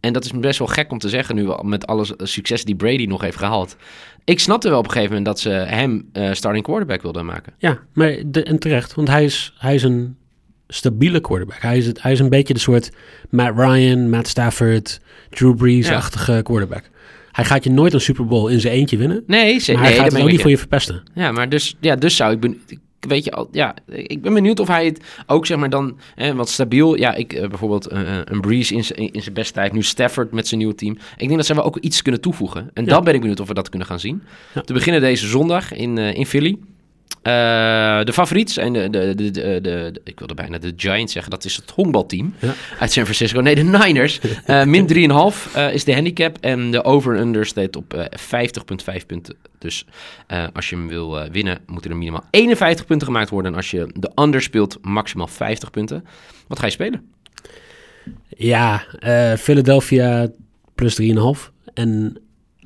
En 0.06 0.12
dat 0.12 0.24
is 0.24 0.30
best 0.30 0.58
wel 0.58 0.68
gek 0.68 0.92
om 0.92 0.98
te 0.98 1.08
zeggen 1.08 1.34
nu, 1.34 1.48
met 1.62 1.86
alle 1.86 2.06
succes 2.18 2.64
die 2.64 2.74
Brady 2.76 3.04
nog 3.04 3.20
heeft 3.20 3.36
gehaald. 3.36 3.76
Ik 4.24 4.40
snapte 4.40 4.68
wel 4.68 4.78
op 4.78 4.84
een 4.84 4.90
gegeven 4.90 5.16
moment 5.16 5.26
dat 5.26 5.40
ze 5.40 5.48
hem 5.50 6.08
eh, 6.12 6.32
starting 6.32 6.64
quarterback 6.64 7.02
wilden 7.02 7.26
maken. 7.26 7.52
Ja, 7.58 7.78
maar 7.92 8.16
de, 8.26 8.42
en 8.42 8.58
terecht. 8.58 8.94
Want 8.94 9.08
hij 9.08 9.24
is, 9.24 9.54
hij 9.58 9.74
is 9.74 9.82
een 9.82 10.16
stabiele 10.68 11.20
quarterback. 11.20 11.60
Hij 11.62 11.76
is, 11.78 11.86
het, 11.86 12.02
hij 12.02 12.12
is 12.12 12.18
een 12.20 12.28
beetje 12.28 12.54
de 12.54 12.60
soort 12.60 12.90
Matt 13.30 13.58
Ryan, 13.58 14.10
Matt 14.10 14.28
Stafford, 14.28 15.00
Drew 15.30 15.56
Brees-achtige 15.56 16.40
quarterback. 16.42 16.90
Hij 17.32 17.44
gaat 17.44 17.64
je 17.64 17.70
nooit 17.70 17.92
een 17.92 18.00
Super 18.00 18.26
Bowl 18.26 18.48
in 18.48 18.60
zijn 18.60 18.74
eentje 18.74 18.96
winnen. 18.96 19.22
Nee, 19.26 19.58
ze, 19.58 19.72
Maar 19.72 19.80
nee, 19.82 19.90
hij 19.90 19.98
gaat 20.00 20.04
dat 20.10 20.14
het 20.14 20.22
ook 20.22 20.30
niet 20.30 20.40
voor 20.40 20.50
je 20.50 20.58
verpesten. 20.58 21.02
Ja, 21.14 21.32
maar 21.32 21.48
dus, 21.48 21.76
ja, 21.80 21.96
dus 21.96 22.16
zou 22.16 22.32
ik... 22.32 22.40
Ben, 22.40 22.60
ik- 22.66 22.78
weet 23.00 23.24
je, 23.24 23.30
al, 23.32 23.48
ja, 23.52 23.74
ik 23.86 24.22
ben 24.22 24.34
benieuwd 24.34 24.60
of 24.60 24.68
hij 24.68 24.84
het 24.84 25.00
ook, 25.26 25.46
zeg 25.46 25.58
maar, 25.58 25.70
dan... 25.70 25.98
Wat 26.34 26.48
stabiel, 26.48 26.96
ja, 26.96 27.14
ik 27.14 27.32
eh, 27.32 27.48
bijvoorbeeld 27.48 27.86
eh, 27.86 28.00
een 28.24 28.40
Breeze 28.40 28.74
in, 28.74 28.84
z'n- 28.84 28.92
in 28.92 29.22
zijn 29.22 29.34
beste 29.34 29.52
tijd. 29.52 29.72
Nu 29.72 29.82
Stafford 29.82 30.32
met 30.32 30.46
zijn 30.48 30.60
nieuwe 30.60 30.74
team. 30.74 30.92
Ik 31.16 31.26
denk 31.26 31.36
dat 31.36 31.46
ze 31.46 31.54
wel 31.54 31.64
ook 31.64 31.78
iets 31.78 32.02
kunnen 32.02 32.20
toevoegen. 32.20 32.70
En 32.74 32.84
Ja. 32.84 32.90
dan 32.90 33.04
ben 33.04 33.14
ik 33.14 33.20
benieuwd 33.20 33.40
of 33.40 33.48
we 33.48 33.54
dat 33.54 33.68
kunnen 33.68 33.88
gaan 33.88 34.00
zien. 34.00 34.22
Ja. 34.54 34.60
Te 34.60 34.72
beginnen 34.72 35.00
deze 35.00 35.26
zondag 35.26 35.72
in, 35.74 35.98
eh, 35.98 36.14
in 36.14 36.26
Philly. 36.26 36.56
Eh, 37.26 37.32
de 38.04 38.12
favoriet 38.12 38.50
zijn 38.50 38.72
de, 38.72 38.90
de, 38.90 39.14
de, 39.14 39.30
de, 39.62 40.00
Ik 40.04 40.18
wilde 40.18 40.34
bijna 40.34 40.58
de 40.58 40.72
Giants 40.76 41.12
zeggen. 41.12 41.30
Dat 41.30 41.44
is 41.44 41.56
het 41.56 41.70
honkbalteam 41.70 42.34
Ja. 42.38 42.54
uit 42.78 42.92
San 42.92 43.02
Francisco. 43.04 43.40
Nee, 43.40 43.54
de 43.54 43.62
Niners. 43.62 44.20
Eh, 44.44 44.64
min 44.64 44.86
3,5 44.86 45.52
eh, 45.54 45.72
is 45.74 45.84
de 45.84 45.94
handicap. 45.94 46.36
En 46.40 46.70
de 46.70 46.84
over-under 46.84 47.46
staat 47.46 47.76
op 47.76 47.94
eh 47.94 48.04
50,5 49.00 49.06
punten. 49.06 49.34
Dus 49.58 49.86
als 50.52 50.68
je 50.68 50.76
hem 50.76 50.88
wil 50.88 51.28
winnen, 51.30 51.58
moeten 51.66 51.90
er 51.90 51.96
minimaal 51.96 52.24
51 52.30 52.86
punten 52.86 53.06
gemaakt 53.06 53.30
worden. 53.30 53.50
En 53.50 53.56
als 53.56 53.70
je 53.70 53.90
de 53.94 54.10
under 54.14 54.42
speelt, 54.42 54.78
maximaal 54.82 55.26
50 55.26 55.70
punten. 55.70 56.04
Wat 56.48 56.58
ga 56.58 56.66
je 56.66 56.72
spelen? 56.72 57.10
Ja, 58.28 58.84
Philadelphia 59.38 60.28
plus 60.74 61.00
3,5. 61.02 61.50
En 61.74 62.20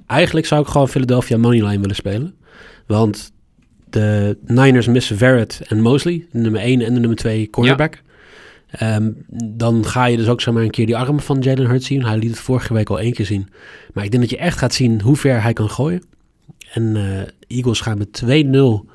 eigenlijk 0.07 0.47
zou 0.47 0.63
ik 0.63 0.69
gewoon 0.69 0.89
Philadelphia 0.89 1.37
Moneyline 1.37 1.81
willen 1.81 1.97
spelen. 1.97 2.35
Want 2.87 3.33
de 3.91 4.39
Niners 4.47 4.87
missen 4.87 5.17
Verrett 5.17 5.61
en 5.69 5.81
Mosley, 5.81 6.27
de 6.33 6.39
nummer 6.39 6.61
1 6.61 6.81
en 6.81 6.95
de 6.95 7.01
nummer 7.01 7.19
2 7.19 7.51
cornerback. 7.51 8.03
Ehm, 8.71 9.11
dan 9.45 9.85
ga 9.85 10.05
je 10.05 10.17
dus 10.17 10.29
ook 10.29 10.41
zomaar 10.41 10.63
een 10.63 10.71
keer 10.71 10.87
die 10.87 10.97
armen 10.97 11.23
van 11.23 11.41
Jalen 11.41 11.67
Hurts 11.67 11.87
zien. 11.87 12.05
Hij 12.05 12.19
liet 12.19 12.31
het 12.31 12.39
vorige 12.39 12.75
week 12.75 12.91
al 12.91 13.01
één 13.01 13.13
keer 13.13 13.27
zien. 13.27 13.49
Maar 13.93 14.05
ik 14.05 14.11
denk 14.11 14.23
dat 14.23 14.33
je 14.33 14.39
echt 14.39 14.59
gaat 14.59 14.75
zien 14.75 15.01
hoe 15.01 15.17
ver 15.17 15.43
hij 15.43 15.53
kan 15.53 15.71
gooien. 15.71 16.03
En 16.73 16.97
eh, 16.97 17.57
Eagles 17.57 17.81
gaan 17.81 17.99
met 17.99 18.23
2-0, 18.25 18.87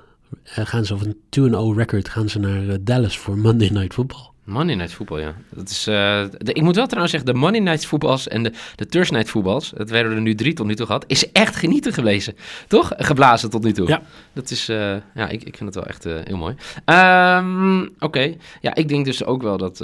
eh, 0.44 0.66
gaan 0.66 0.86
ze 0.86 0.94
of 0.94 1.02
een 1.02 1.18
2-0 1.30 1.78
record, 1.78 2.10
gaan 2.10 2.30
ze 2.30 2.40
naar 2.40 2.70
eh, 2.70 2.76
Dallas 2.82 3.18
voor 3.18 3.38
Monday 3.38 3.70
Night 3.70 3.94
Football. 3.94 4.30
Monday 4.46 4.76
Night 4.76 4.94
Football, 4.94 5.20
ja. 5.20 5.36
Dat 5.50 5.70
is, 5.70 5.88
eh, 5.88 5.94
de- 6.38 6.54
ik 6.54 6.62
moet 6.62 6.76
wel 6.76 6.86
trouwens 6.86 7.12
zeggen, 7.14 7.34
de 7.34 7.40
Monday 7.40 7.62
Night 7.62 7.86
voetbals 7.86 8.28
en 8.28 8.44
de, 8.44 8.52
de 8.76 8.86
Thursday 8.86 9.18
Night 9.18 9.32
voetbals, 9.34 9.70
dat 9.78 9.90
werden 9.90 10.12
er 10.12 10.22
nu 10.22 10.36
drie 10.36 10.54
tot 10.54 10.66
nu 10.66 10.76
toe 10.76 10.86
gehad, 10.86 11.04
is 11.08 11.32
echt 11.32 11.56
genieten 11.56 11.94
geweest. 11.94 12.32
Toch? 12.68 12.92
Geblazen 12.98 13.50
tot 13.50 13.64
nu 13.64 13.72
toe. 13.74 13.88
Ja. 13.88 14.02
Dat 14.34 14.50
is, 14.50 14.70
eh, 14.70 14.96
ja, 15.16 15.28
ik, 15.30 15.44
ik 15.44 15.58
vind 15.58 15.66
het 15.66 15.76
wel 15.76 15.86
echt 15.86 16.06
eh, 16.06 16.16
heel 16.24 16.38
mooi. 16.38 16.56
Ehm, 16.86 17.82
Oké, 18.00 18.34
ja, 18.62 18.76
ik 18.76 18.88
denk 18.88 19.06
dus 19.06 19.24
ook 19.24 19.42
wel 19.42 19.58
dat, 19.58 19.78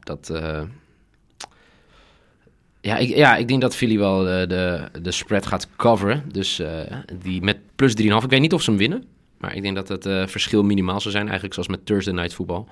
dat 0.00 0.30
ja, 2.80 2.96
ik, 2.96 3.08
ja, 3.08 3.36
ik 3.36 3.48
denk 3.48 3.60
dat 3.60 3.76
Philly 3.76 3.98
wel 3.98 4.18
de, 4.18 4.88
de 5.02 5.12
spread 5.12 5.46
gaat 5.46 5.68
coveren. 5.76 6.22
Dus 6.32 6.62
die 7.22 7.42
met 7.42 7.58
plus 7.76 7.94
3,5. 8.02 8.04
Ik 8.24 8.30
weet 8.30 8.40
niet 8.40 8.52
of 8.52 8.62
ze 8.62 8.70
hem 8.70 8.78
winnen. 8.78 9.04
Maar 9.38 9.54
ik 9.56 9.62
denk 9.62 9.74
dat 9.86 9.88
het 9.88 10.30
verschil 10.30 10.62
minimaal 10.62 11.00
zou 11.00 11.10
zijn. 11.14 11.24
Eigenlijk 11.24 11.54
zoals 11.54 11.68
met 11.68 11.86
Thursday 11.86 12.14
Night 12.14 12.34
Football. 12.34 12.64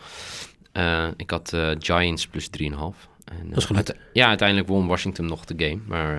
Eh, 0.72 1.06
ik 1.16 1.30
had 1.30 1.52
eh, 1.52 1.68
Giants 1.78 2.26
plus 2.26 2.48
3,5. 2.48 3.08
En, 3.24 3.48
Dat 3.48 3.58
is 3.58 3.66
eh, 3.66 3.76
uite- 3.76 3.96
ja, 4.12 4.28
uiteindelijk 4.28 4.68
won 4.68 4.86
Washington 4.86 5.26
nog 5.26 5.44
de 5.44 5.54
game. 5.64 5.80
Maar, 5.86 6.16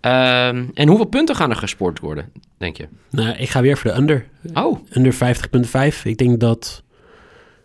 eh, 0.00 0.48
ehm, 0.48 0.64
en 0.74 0.88
hoeveel 0.88 1.06
punten 1.06 1.36
gaan 1.36 1.50
er 1.50 1.56
gescoord 1.56 2.00
worden, 2.00 2.32
denk 2.58 2.76
je? 2.76 2.88
Nou, 3.10 3.36
ik 3.36 3.48
ga 3.50 3.60
weer 3.60 3.76
voor 3.78 3.90
de 3.90 3.96
under. 3.96 4.26
Oh, 4.54 4.78
Under 4.96 5.12
50,5. 5.12 6.04
Ik 6.04 6.18
denk 6.18 6.40
dat 6.40 6.82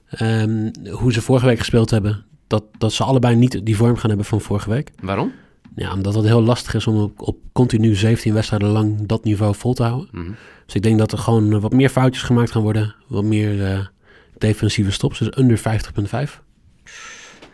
ehm, 0.10 0.70
hoe 0.90 1.14
ze 1.14 1.22
vorige 1.22 1.46
week 1.46 1.60
gespeeld 1.60 1.90
hebben, 1.90 2.26
dat, 2.48 2.64
dat 2.78 2.94
ze 2.94 3.04
allebei 3.04 3.36
niet 3.36 3.66
die 3.66 3.76
vorm 3.76 3.96
gaan 3.98 4.10
hebben 4.10 4.26
van 4.28 4.42
vorige 4.42 4.70
week. 4.70 4.92
Waarom? 5.02 5.32
Ja, 5.76 5.94
omdat 5.94 6.14
het 6.16 6.26
heel 6.26 6.42
lastig 6.44 6.74
is 6.74 6.88
om 6.88 7.02
op, 7.02 7.22
op 7.22 7.38
continu 7.52 7.96
17 7.96 8.34
wedstrijden 8.34 8.70
lang 8.70 9.06
dat 9.08 9.24
niveau 9.24 9.56
vol 9.56 9.74
te 9.74 9.84
houden. 9.84 10.08
Mhm. 10.12 10.32
Dus 10.66 10.76
ik 10.76 10.82
denk 10.84 10.98
dat 11.00 11.12
er 11.12 11.18
gewoon 11.18 11.60
wat 11.60 11.74
meer 11.74 11.90
foutjes 11.90 12.24
gemaakt 12.24 12.52
gaan 12.52 12.62
worden. 12.62 12.96
Wat 13.08 13.24
meer 13.24 13.92
defensieve 14.38 14.92
stops. 14.92 15.20
Dus 15.20 15.30
onder 15.30 15.60
50,5. 15.60 16.46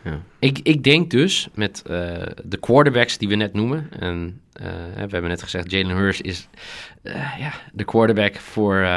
Ja. 0.04 0.22
Ik, 0.40 0.60
ik 0.64 0.84
denk 0.84 1.12
dus 1.12 1.48
met 1.54 1.82
eh, 1.86 2.22
de 2.44 2.58
quarterbacks 2.58 3.18
die 3.18 3.28
we 3.28 3.36
net 3.36 3.54
noemen. 3.54 3.88
En 4.00 4.42
eh, 4.54 4.66
we 4.96 5.00
hebben 5.00 5.28
net 5.28 5.44
gezegd, 5.44 5.72
Jalen 5.72 5.96
Hurst 5.96 6.22
is 6.22 6.48
eh, 7.02 7.40
ja, 7.40 7.54
de 7.74 7.84
quarterback 7.84 8.36
voor, 8.36 8.88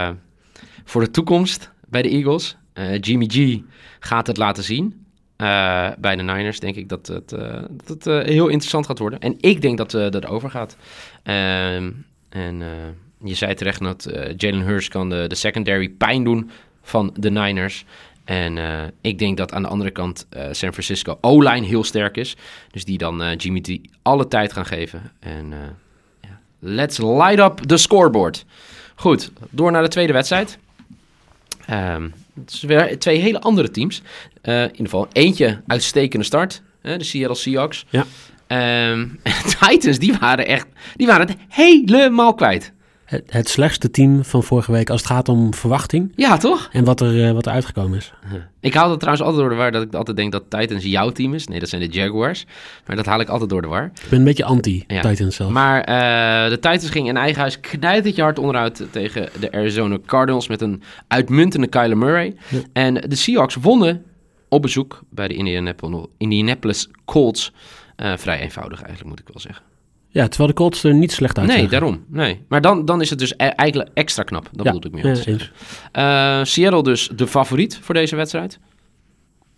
voor 0.85 1.01
de 1.01 1.11
toekomst 1.11 1.71
bij 1.89 2.03
de 2.03 2.09
Eagles. 2.09 2.57
Jimmy 3.01 3.27
G 3.29 3.61
gaat 4.01 4.27
het 4.27 4.37
laten 4.37 4.65
zien. 4.65 5.07
Bij 5.99 6.17
de 6.17 6.23
Niners 6.23 6.61
denk 6.61 6.77
ik 6.77 6.89
dat 6.89 7.07
het, 7.07 7.29
dat 7.29 7.89
het 7.89 8.05
heel 8.05 8.49
interessant 8.49 8.87
gaat 8.87 8.99
worden. 8.99 9.19
En 9.19 9.35
ik 9.41 9.61
denk 9.61 9.79
dat 9.79 9.91
dat 9.91 10.27
overgaat. 10.27 10.77
Ehm, 11.23 11.91
en 12.29 12.63
je 13.25 13.35
zei 13.35 13.55
terecht 13.55 13.81
dat 13.81 14.11
Jalen 14.37 14.67
Hurst 14.67 14.89
kan 14.89 15.09
de, 15.09 15.25
de 15.27 15.35
secondary 15.35 15.89
pijn 15.89 16.25
doen 16.25 16.51
van 16.87 17.15
de 17.15 17.31
Niners. 17.31 17.85
En 18.25 18.59
eh, 18.59 18.83
ik 19.01 19.19
denk 19.19 19.37
dat 19.37 19.53
aan 19.53 19.63
de 19.63 19.69
andere 19.69 19.91
kant 19.91 20.27
eh, 20.29 20.43
San 20.51 20.73
Francisco 20.73 21.19
O-line 21.21 21.67
heel 21.67 21.85
sterk 21.85 22.17
is. 22.17 22.37
Dus 22.71 22.85
die 22.85 22.99
dan 22.99 23.23
eh, 23.23 23.37
Jimmy 23.37 23.61
G 23.63 23.79
alle 24.03 24.29
tijd 24.29 24.53
gaan 24.53 24.67
geven. 24.67 25.13
En 25.21 25.53
let's 26.59 26.99
light 26.99 27.39
up 27.39 27.59
the 27.67 27.77
scoreboard. 27.77 28.45
Goed, 28.95 29.31
door 29.51 29.71
naar 29.71 29.83
de 29.83 29.89
tweede 29.89 30.13
wedstrijd. 30.13 30.59
Ehm, 31.67 32.09
het 32.41 32.53
is 32.53 32.63
weer 32.63 32.99
twee 32.99 33.19
hele 33.19 33.41
andere 33.41 33.71
teams. 33.71 34.03
In 34.43 34.63
ieder 34.63 34.77
geval 34.77 35.09
eentje 35.13 35.61
uitstekende 35.67 36.25
start. 36.25 36.63
hè, 36.81 36.97
de 36.97 37.05
Seattle 37.05 37.37
Seahawks. 37.37 37.87
Ja. 37.89 38.05
Ehm, 38.47 39.09
Titans, 39.61 39.99
die 39.99 40.15
waren 40.21 40.47
echt... 40.47 40.67
Die 40.97 41.07
waren 41.07 41.27
het 41.27 41.37
helemaal 41.49 42.35
kwijt. 42.35 42.73
Het, 43.07 43.23
het 43.27 43.49
slechtste 43.49 43.91
team 43.91 44.25
van 44.25 44.43
vorige 44.43 44.73
week 44.73 44.91
als 44.91 45.01
het 45.01 45.11
gaat 45.11 45.29
om 45.29 45.55
verwachting. 45.55 46.13
Ja, 46.17 46.37
toch? 46.37 46.69
En 46.73 46.85
wat 46.85 47.01
er, 47.01 47.27
eh, 47.27 47.33
wat 47.33 47.47
er 47.47 47.53
uitgekomen 47.53 47.99
is. 47.99 48.13
Ik 48.61 48.75
haal 48.75 48.89
dat 48.89 49.01
trouwens 49.01 49.27
altijd 49.27 49.43
door 49.43 49.53
de 49.57 49.63
war 49.63 49.73
dat 49.73 49.83
ik 49.83 49.95
altijd 49.95 50.17
denk 50.17 50.33
dat 50.33 50.43
Titans 50.49 50.85
jouw 50.85 51.11
team 51.11 51.35
is. 51.35 51.47
Nee, 51.49 51.59
dat 51.61 51.69
zijn 51.69 51.81
de 51.83 51.89
Jaguars. 51.89 52.47
Maar 52.87 52.97
dat 52.97 53.07
haal 53.07 53.21
ik 53.21 53.29
altijd 53.29 53.51
door 53.51 53.63
de 53.63 53.69
war. 53.69 53.85
Ik 53.85 54.09
ben 54.11 54.19
een 54.19 54.25
beetje 54.25 54.45
anti-Titans 54.45 55.19
Ja. 55.19 55.31
zelf. 55.31 55.51
Maar 55.51 55.81
eh, 55.81 56.51
de 56.51 56.55
Titans 56.59 56.91
gingen 56.91 57.09
in 57.09 57.17
eigen 57.17 57.41
huis 57.41 57.61
knijtertje 57.61 58.23
hard 58.23 58.39
onderuit 58.39 58.83
tegen 58.91 59.29
de 59.41 59.53
Arizona 59.53 59.99
Cardinals 60.07 60.49
met 60.49 60.61
een 60.61 60.83
uitmuntende 61.09 61.67
Kyler 61.67 61.99
Murray. 61.99 62.35
Ja. 62.49 62.59
En 62.73 62.95
de 62.95 63.17
Seahawks 63.17 63.55
wonnen 63.55 64.05
op 64.49 64.63
bezoek 64.63 65.01
bij 65.11 65.29
de 65.29 65.35
Indianapolis, 65.35 66.07
Indianapolis 66.19 66.89
Colts. 67.05 67.53
Eh, 67.97 68.13
vrij 68.17 68.41
eenvoudig 68.41 68.79
eigenlijk, 68.79 69.09
moet 69.11 69.21
ik 69.21 69.29
wel 69.33 69.41
zeggen. 69.43 69.65
Ja, 70.17 70.29
terwijl 70.29 70.49
de 70.49 70.55
Colts 70.55 70.85
er 70.85 70.95
niet 70.95 71.13
slecht 71.13 71.39
uitzagen. 71.39 71.63
Nee, 71.63 71.71
daarom. 71.71 72.05
Nee. 72.09 72.41
Maar 72.49 72.61
dan, 72.61 72.85
dan 72.85 73.01
is 73.01 73.11
het 73.11 73.19
dus 73.19 73.33
e- 73.37 73.45
eigenlijk 73.45 73.91
extra 73.95 74.23
knap. 74.23 74.49
Dat 74.53 74.67
ja, 74.67 74.73
bedoel 74.73 74.91
ik 74.91 75.05
meer. 75.05 75.17
ja, 75.17 75.25
eens. 75.25 75.53
Eh, 75.93 76.45
Seattle 76.45 76.83
dus 76.83 77.11
de 77.17 77.27
favoriet 77.27 77.79
voor 77.83 77.95
deze 77.95 78.17
wedstrijd. 78.17 78.59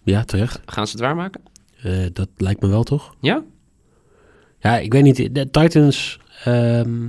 Ja, 0.02 0.24
terecht. 0.24 0.60
Gaan 0.66 0.86
ze 0.86 0.92
het 0.92 1.00
waarmaken? 1.00 1.40
Eh, 1.82 2.06
dat 2.12 2.28
lijkt 2.36 2.60
me 2.60 2.68
wel, 2.68 2.82
toch? 2.82 3.14
Ja? 3.20 3.42
Ja, 4.60 4.78
ik 4.78 4.92
weet 4.92 5.02
niet. 5.02 5.34
De 5.34 5.50
Titans... 5.50 6.18
ehm, 6.44 7.08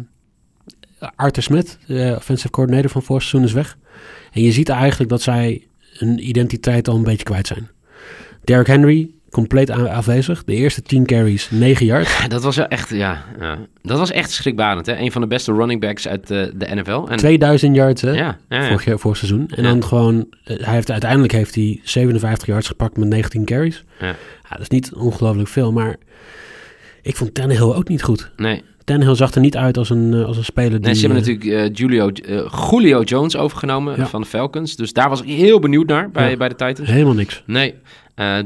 Arthur 1.15 1.44
Smith, 1.44 1.77
de 1.88 2.13
offensive 2.18 2.50
coordinator 2.50 2.89
van 2.89 3.03
vorig 3.03 3.24
seizoen, 3.24 3.50
is 3.50 3.56
weg. 3.56 3.77
En 4.32 4.41
je 4.41 4.51
ziet 4.51 4.70
eigenlijk 4.70 5.10
dat 5.10 5.22
zij 5.22 5.68
hun 5.98 6.27
identiteit 6.27 6.88
al 6.88 6.96
een 6.96 7.03
beetje 7.03 7.24
kwijt 7.24 7.48
zijn. 7.48 7.70
Derrick 8.44 8.68
Henry, 8.68 9.12
compleet 9.32 9.70
afwezig. 9.70 10.44
De 10.44 10.54
eerste 10.54 10.82
10 10.82 11.06
carries, 11.06 11.50
9 11.52 11.86
yards. 11.86 12.28
Dat 12.28 12.44
was 12.44 12.56
wel 12.56 12.68
echt, 12.68 12.90
ja, 12.90 13.24
ja. 13.40 13.58
Dat 13.82 13.98
was 13.98 14.12
echt 14.12 14.32
schrikbarend, 14.32 14.86
hè? 14.86 14.98
Een 14.98 15.12
van 15.12 15.22
de 15.22 15.28
beste 15.28 15.54
running 15.54 15.82
backs 15.82 16.08
uit 16.08 16.28
de, 16.28 16.52
de 16.56 16.76
NFL. 16.76 17.06
En, 17.10 17.18
2000 17.18 17.76
yards, 17.76 18.02
hè? 18.02 18.12
ja. 18.12 18.38
Vorig, 18.50 18.86
jaar, 18.86 19.00
vorig 19.00 19.18
seizoen. 19.18 19.50
En 19.56 19.64
dan 19.64 19.84
gewoon, 19.84 20.28
eh, 20.44 20.58
hij 20.58 20.74
heeft, 20.74 20.92
uiteindelijk 20.92 21.32
heeft 21.32 21.56
hij 21.56 21.80
57 21.84 22.48
yards 22.48 22.68
gepakt 22.68 22.98
met 22.98 23.08
19 23.08 23.46
carries. 23.46 23.84
Ja. 24.00 24.08
Ja, 24.08 24.50
dat 24.50 24.62
is 24.62 24.70
niet 24.70 24.94
ongelooflijk 24.94 25.50
veel, 25.50 25.72
maar 25.72 25.96
ik 27.02 27.16
vond 27.16 27.34
Tannehill 27.34 27.74
ook 27.74 27.88
niet 27.88 28.04
goed. 28.04 28.32
Nee, 28.36 28.64
Tannehill 28.89 29.15
zag 29.15 29.31
er 29.34 29.41
niet 29.41 29.58
uit 29.58 29.77
als 29.77 29.89
een, 29.89 30.13
eh, 30.13 30.25
als 30.25 30.38
een 30.38 30.43
speler 30.43 30.72
die... 30.72 30.79
nee 30.79 30.93
ze 30.93 31.05
hebben 31.08 31.24
eh, 31.24 31.27
natuurlijk 31.27 31.69
eh, 31.69 31.75
Julio, 31.75 32.12
Julio 32.69 33.01
Jones 33.01 33.36
overgenomen 33.36 33.98
Ja. 33.98 34.08
van 34.08 34.22
de 34.22 34.27
Falcons. 34.27 34.75
Dus 34.75 34.93
daar 34.93 35.10
was 35.10 35.22
ik 35.22 35.27
heel 35.27 35.60
benieuwd 35.60 35.88
naar 35.88 36.10
bij, 36.10 36.29
Ja. 36.29 36.38
bij 36.38 36.50
de 36.50 36.55
Titans. 36.55 36.89
Helemaal 36.89 37.13
niks. 37.13 37.43
Nee, 37.46 37.75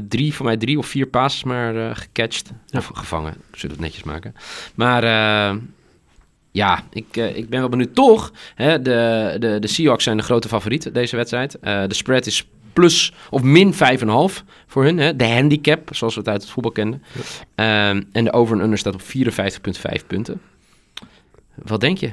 drie, 0.08 0.34
voor 0.34 0.46
mij 0.46 0.56
drie 0.56 0.78
of 0.78 0.86
vier 0.86 1.06
passes 1.06 1.44
maar 1.44 1.96
gecatcht. 1.96 2.52
Ja. 2.66 2.78
Of 2.78 2.90
gevangen, 2.94 3.34
zullen 3.52 3.76
het 3.76 3.84
netjes 3.84 4.02
maken. 4.02 4.34
Maar 4.74 5.04
ja, 6.50 6.82
ik, 6.92 7.16
ik 7.16 7.48
ben 7.48 7.60
wel 7.60 7.68
benieuwd. 7.68 7.94
Toch, 7.94 8.32
hè, 8.54 8.82
de, 8.82 9.36
de, 9.38 9.56
de 9.60 9.66
Seahawks 9.66 10.04
zijn 10.04 10.16
de 10.16 10.22
grote 10.22 10.48
favoriet 10.48 10.94
deze 10.94 11.16
wedstrijd. 11.16 11.58
De 11.62 11.94
spread 11.94 12.26
is 12.26 12.46
plus 12.74 13.12
of 13.30 13.42
min 13.42 13.72
5,5 13.72 13.78
voor 14.66 14.84
hun. 14.84 14.98
Hè? 14.98 15.16
De 15.16 15.28
handicap, 15.28 15.88
zoals 15.92 16.14
we 16.14 16.20
het 16.20 16.28
uit 16.28 16.42
het 16.42 16.50
voetbal 16.50 16.72
kenden. 16.72 17.02
Ehm, 17.54 18.02
en 18.12 18.24
de 18.24 18.32
over 18.32 18.56
en 18.56 18.62
under 18.62 18.78
staat 18.78 18.94
op 18.94 19.02
54,5 19.02 20.06
punten. 20.06 20.40
Wat 21.54 21.80
denk 21.80 21.98
je? 21.98 22.12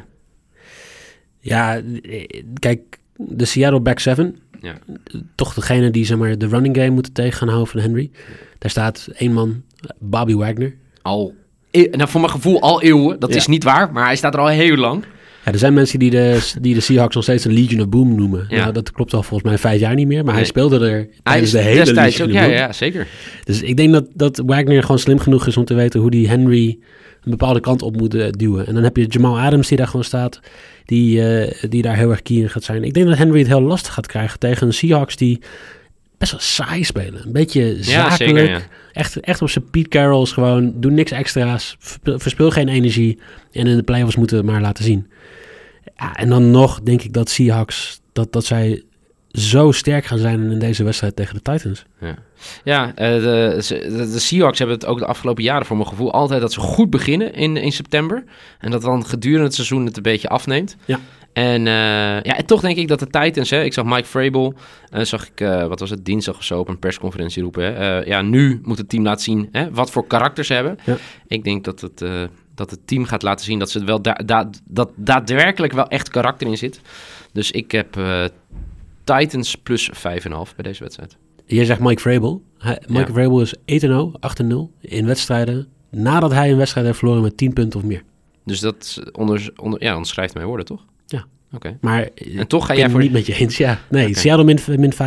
Ja, 1.39 1.81
kijk, 2.59 2.99
de 3.15 3.45
Seattle 3.45 3.79
back 3.79 3.99
seven. 3.99 4.37
Ja. 4.61 4.73
Toch 5.35 5.53
degene 5.53 5.91
die 5.91 6.05
zeg 6.05 6.17
maar, 6.17 6.37
de 6.37 6.47
running 6.47 6.75
game 6.75 6.89
moeten 6.89 7.13
tegen 7.13 7.33
gaan 7.33 7.47
houden 7.47 7.71
van 7.71 7.79
Henry. 7.79 8.11
Daar 8.57 8.71
staat 8.71 9.09
één 9.15 9.33
man, 9.33 9.63
Bobby 9.99 10.33
Wagner. 10.33 10.75
Al, 11.01 11.33
e- 11.71 11.87
nou, 11.91 12.09
voor 12.09 12.21
mijn 12.21 12.33
gevoel 12.33 12.61
al 12.61 12.81
eeuwen. 12.81 13.19
Dat 13.19 13.35
is 13.35 13.47
niet 13.47 13.63
waar, 13.63 13.91
maar 13.91 14.05
hij 14.05 14.15
staat 14.15 14.33
er 14.33 14.39
al 14.39 14.47
heel 14.47 14.75
lang. 14.75 15.03
Ja, 15.45 15.51
er 15.51 15.57
zijn 15.57 15.73
mensen 15.73 15.99
die 15.99 16.09
de, 16.09 16.51
die 16.61 16.73
de 16.73 16.79
Seahawks 16.79 17.15
nog 17.15 17.23
steeds 17.23 17.45
een 17.45 17.53
Legion 17.53 17.81
of 17.81 17.89
Boom 17.89 18.15
noemen. 18.15 18.45
Ja. 18.49 18.57
Nou, 18.57 18.73
dat 18.73 18.91
klopt 18.91 19.13
al 19.13 19.23
volgens 19.23 19.49
mij 19.49 19.57
vijf 19.57 19.79
jaar 19.79 19.95
niet 19.95 20.07
meer. 20.07 20.25
Maar 20.25 20.33
hij 20.33 20.45
speelde 20.45 20.75
er 20.75 20.91
Hij 20.91 21.09
tijdens 21.23 21.53
is 21.53 21.59
de 21.59 21.67
hele 21.67 21.83
destijds 21.83 22.17
Legion 22.17 22.37
ook, 22.37 22.43
of 22.43 22.49
ja, 22.49 22.57
ja, 22.57 22.73
zeker. 22.73 23.07
Dus 23.43 23.61
ik 23.61 23.77
denk 23.77 23.93
dat, 23.93 24.05
dat 24.13 24.41
Wagner 24.45 24.81
gewoon 24.81 24.99
slim 24.99 25.19
genoeg 25.19 25.47
is 25.47 25.57
om 25.57 25.65
te 25.65 25.73
weten 25.73 25.99
hoe 25.99 26.11
die 26.11 26.27
Henry 26.27 26.79
een 27.23 27.31
bepaalde 27.31 27.59
kant 27.59 27.81
op 27.81 27.97
moet 27.97 28.13
eh, 28.13 28.29
duwen. 28.29 28.67
En 28.67 28.73
dan 28.73 28.83
heb 28.83 28.97
je 28.97 29.05
Jamal 29.05 29.39
Adams 29.39 29.67
die 29.67 29.77
daar 29.77 29.87
gewoon 29.87 30.03
staat, 30.03 30.39
die, 30.85 31.27
eh, 31.27 31.69
die 31.69 31.81
daar 31.81 31.95
heel 31.95 32.09
erg 32.09 32.21
key 32.21 32.37
in 32.37 32.49
gaat 32.49 32.63
zijn. 32.63 32.83
Ik 32.83 32.93
denk 32.93 33.07
dat 33.07 33.17
Henry 33.17 33.39
het 33.39 33.47
heel 33.47 33.61
lastig 33.61 33.93
gaat 33.93 34.07
krijgen 34.07 34.39
tegen 34.39 34.67
een 34.67 34.73
Seahawks 34.73 35.15
die 35.15 35.39
best 36.21 36.31
wel 36.31 36.41
saai 36.41 36.83
spelen. 36.83 37.25
Een 37.25 37.31
beetje 37.31 37.75
Ja, 37.77 37.83
zakelijk. 37.83 38.17
zeker, 38.17 38.49
ja. 38.49 38.61
Echt, 38.91 39.19
echt 39.19 39.41
op 39.41 39.49
zijn 39.49 39.69
Pete 39.69 39.89
Carrolls 39.89 40.31
gewoon. 40.31 40.73
Doe 40.75 40.91
niks 40.91 41.11
extra's. 41.11 41.75
verspil- 41.79 42.19
Verspil 42.19 42.51
geen 42.51 42.67
energie. 42.67 43.19
En 43.51 43.67
in 43.67 43.75
de 43.75 43.83
playoffs 43.83 44.15
moeten 44.15 44.35
we 44.37 44.43
het 44.43 44.51
maar 44.51 44.61
laten 44.61 44.83
zien. 44.83 45.07
Ja, 45.97 46.15
en 46.15 46.29
dan 46.29 46.51
nog 46.51 46.81
denk 46.81 47.01
ik 47.01 47.13
dat 47.13 47.29
Seahawks, 47.29 48.01
dat, 48.13 48.33
dat 48.33 48.45
zij 48.45 48.83
zo 49.31 49.71
sterk 49.71 50.05
gaan 50.05 50.17
zijn 50.17 50.51
in 50.51 50.59
deze 50.59 50.83
wedstrijd 50.83 51.15
tegen 51.15 51.35
de 51.35 51.41
Titans. 51.41 51.85
Ja, 52.63 52.95
eh, 52.95 53.13
de, 53.13 53.55
de, 53.67 54.09
de 54.11 54.19
Seahawks 54.19 54.57
hebben 54.57 54.75
het 54.75 54.85
ook 54.85 54.99
de 54.99 55.05
afgelopen 55.05 55.43
jaren 55.43 55.65
voor 55.65 55.75
mijn 55.75 55.89
gevoel 55.89 56.13
altijd 56.13 56.41
dat 56.41 56.53
ze 56.53 56.59
goed 56.59 56.89
beginnen 56.89 57.33
in, 57.33 57.57
in 57.57 57.71
september. 57.71 58.23
En 58.59 58.71
dat 58.71 58.81
dan 58.81 59.05
gedurende 59.05 59.45
het 59.45 59.53
seizoen 59.53 59.85
het 59.85 59.97
een 59.97 60.03
beetje 60.03 60.29
afneemt. 60.29 60.75
Ja. 60.85 60.99
En, 61.33 61.67
eh, 61.67 61.73
ja, 62.21 62.37
en 62.37 62.45
toch 62.45 62.61
denk 62.61 62.77
ik 62.77 62.87
dat 62.87 62.99
de 62.99 63.07
Titans, 63.07 63.49
hè, 63.49 63.63
ik 63.63 63.73
zag 63.73 63.85
Mike 63.85 64.05
Vrabel, 64.07 64.53
eh, 64.89 65.03
zag 65.03 65.27
ik, 65.27 65.47
wat 65.67 65.79
was 65.79 65.89
het, 65.89 66.05
dinsdag 66.05 66.37
of 66.37 66.43
zo 66.43 66.59
op 66.59 66.67
een 66.67 66.79
persconferentie 66.79 67.43
roepen. 67.43 67.75
Hè, 67.75 67.97
ja, 67.97 68.21
nu 68.21 68.59
moet 68.63 68.77
het 68.77 68.89
team 68.89 69.03
laten 69.03 69.23
zien 69.23 69.49
hè, 69.51 69.71
wat 69.71 69.91
voor 69.91 70.07
karakter 70.07 70.45
ze 70.45 70.53
hebben. 70.53 70.77
Ja. 70.85 70.97
Ik 71.27 71.43
denk 71.43 71.63
dat 71.63 71.81
het, 71.81 72.03
dat 72.55 72.71
het 72.71 72.79
team 72.85 73.05
gaat 73.05 73.21
laten 73.21 73.45
zien 73.45 73.59
dat 73.59 73.69
ze 73.69 73.83
wel 73.83 74.01
da 74.01 74.13
da 74.13 74.49
dat 74.69 74.91
daadwerkelijk 74.95 75.73
wel 75.73 75.87
echt 75.87 76.09
karakter 76.09 76.47
in 76.47 76.57
zit. 76.57 76.81
Dus 77.31 77.51
ik 77.51 77.71
heb 77.71 77.97
Titans 79.17 79.55
plus 79.55 79.89
5,5 79.89 79.95
bij 80.55 80.63
deze 80.63 80.83
wedstrijd. 80.83 81.17
Jij 81.45 81.65
zegt 81.65 81.79
Mike 81.79 82.01
Vrabel. 82.01 82.43
Hij, 82.57 82.81
Mike 82.87 82.99
Ja. 82.99 83.13
Vrabel 83.13 83.41
is 83.41 83.55
1-0, 83.55 83.59
8-0 84.43 84.79
in 84.79 85.05
wedstrijden 85.05 85.67
nadat 85.89 86.31
hij 86.31 86.51
een 86.51 86.57
wedstrijd 86.57 86.85
heeft 86.85 86.97
verloren 86.97 87.21
met 87.21 87.37
10 87.37 87.53
punten 87.53 87.79
of 87.79 87.85
meer. 87.85 88.03
Dus 88.45 88.59
dat 88.59 89.03
onder, 89.11 89.51
onder, 89.55 89.83
ja, 89.83 89.91
onderschrijft 89.91 90.33
mijn 90.33 90.45
woorden, 90.45 90.65
toch? 90.65 90.85
Ja. 91.05 91.25
Oké. 91.53 91.77
Maar 91.81 92.09
En 92.37 92.47
toch 92.47 92.65
ga 92.65 92.75
jij 92.75 92.89
voor... 92.89 92.99
niet 92.99 93.11
met 93.11 93.25
je 93.25 93.35
eens. 93.35 93.57
Ja, 93.57 93.79
nee, 93.89 94.07
Oké. 94.09 94.19
Seattle 94.19 94.45
min, 94.45 94.59
min 94.67 94.93
5,5. 94.93 94.99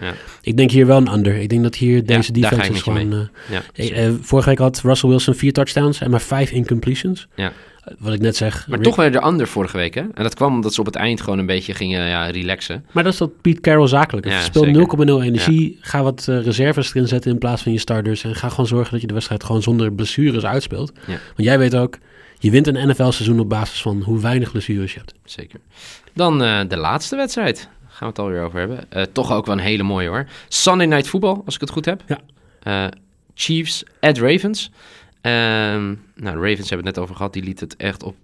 Ja. 0.00 0.12
Ik 0.42 0.56
denk 0.56 0.70
hier 0.70 0.86
wel 0.86 0.96
een 0.96 1.12
under. 1.12 1.34
Ik 1.36 1.48
denk 1.48 1.62
dat 1.62 1.74
hier 1.74 2.06
deze 2.06 2.32
daar 2.32 2.42
ga 2.42 2.56
defense 2.56 2.70
ik 2.70 2.76
is 2.76 2.82
gewoon... 2.82 3.28
Ja, 3.50 3.62
eh, 3.72 4.06
eh, 4.06 4.14
vorige 4.20 4.48
week 4.48 4.58
had 4.58 4.80
Russell 4.80 5.08
Wilson 5.08 5.34
vier 5.34 5.52
touchdowns 5.52 6.00
en 6.00 6.10
maar 6.10 6.20
vijf 6.20 6.50
incompletions. 6.50 7.26
Ja. 7.34 7.52
Eh, 7.86 7.94
wat 7.98 8.12
ik 8.14 8.20
net 8.20 8.36
zeg. 8.36 8.66
maar 8.68 8.76
Rick- 8.76 8.86
toch 8.86 8.96
werden 8.96 9.20
er 9.20 9.28
under 9.28 9.46
vorige 9.46 9.76
week, 9.76 9.94
hè? 9.94 10.00
En 10.00 10.22
dat 10.22 10.34
kwam 10.34 10.54
omdat 10.54 10.74
ze 10.74 10.80
op 10.80 10.86
het 10.86 10.94
eind 10.94 11.20
gewoon 11.20 11.38
een 11.38 11.46
beetje 11.46 11.74
gingen 11.74 12.06
ja, 12.06 12.26
relaxen. 12.26 12.84
Maar 12.92 13.04
dat 13.04 13.12
is 13.12 13.18
dat 13.18 13.40
Pete 13.40 13.60
Carroll 13.60 13.88
zakelijk. 13.88 14.26
Ja, 14.26 14.40
Speel 14.40 14.64
zeker. 14.64 15.06
0,0 15.20 15.22
energie. 15.22 15.78
Ga 15.80 16.02
wat 16.02 16.26
eh, 16.28 16.42
reserves 16.42 16.94
erin 16.94 17.08
zetten 17.08 17.30
in 17.30 17.38
plaats 17.38 17.62
van 17.62 17.72
je 17.72 17.78
starters. 17.78 18.24
En 18.24 18.34
ga 18.34 18.48
gewoon 18.48 18.66
zorgen 18.66 18.92
dat 18.92 19.00
je 19.00 19.06
de 19.06 19.12
wedstrijd 19.14 19.44
gewoon 19.44 19.62
zonder 19.62 19.92
blessures 19.92 20.44
uitspeelt. 20.44 20.92
Ja. 20.94 21.12
Want 21.12 21.48
jij 21.48 21.58
weet 21.58 21.76
ook, 21.76 21.98
je 22.38 22.50
wint 22.50 22.66
een 22.66 22.88
NFL-seizoen 22.88 23.40
op 23.40 23.48
basis 23.48 23.82
van 23.82 24.02
hoe 24.02 24.20
weinig 24.20 24.50
blessures 24.50 24.92
je 24.92 24.98
hebt. 24.98 25.14
Zeker. 25.24 25.60
Dan 26.12 26.42
eh, 26.42 26.60
de 26.68 26.76
laatste 26.76 27.16
wedstrijd. 27.16 27.68
Gaan 27.86 27.98
we 27.98 28.06
het 28.06 28.18
alweer 28.18 28.42
over 28.42 28.58
hebben. 28.58 28.90
Eh, 28.90 29.02
toch 29.02 29.32
ook 29.32 29.46
wel 29.46 29.54
een 29.54 29.62
hele 29.62 29.82
mooie 29.82 30.08
hoor. 30.08 30.26
Sunday 30.48 30.86
Night 30.86 31.08
Football, 31.08 31.40
als 31.44 31.54
ik 31.54 31.60
het 31.60 31.70
goed 31.70 31.84
heb. 31.84 32.02
Ja. 32.06 32.18
Eh, 32.62 32.86
Chiefs 33.34 33.84
at 34.00 34.18
Ravens. 34.18 34.70
Ehm, 35.20 35.86
nou, 36.14 36.40
de 36.40 36.48
Ravens 36.48 36.68
hebben 36.68 36.86
het 36.86 36.94
net 36.94 36.98
over 36.98 37.16
gehad. 37.16 37.32
Die 37.32 37.42
liet 37.42 37.60
het 37.60 37.76
echt 37.76 38.02
op 38.02 38.16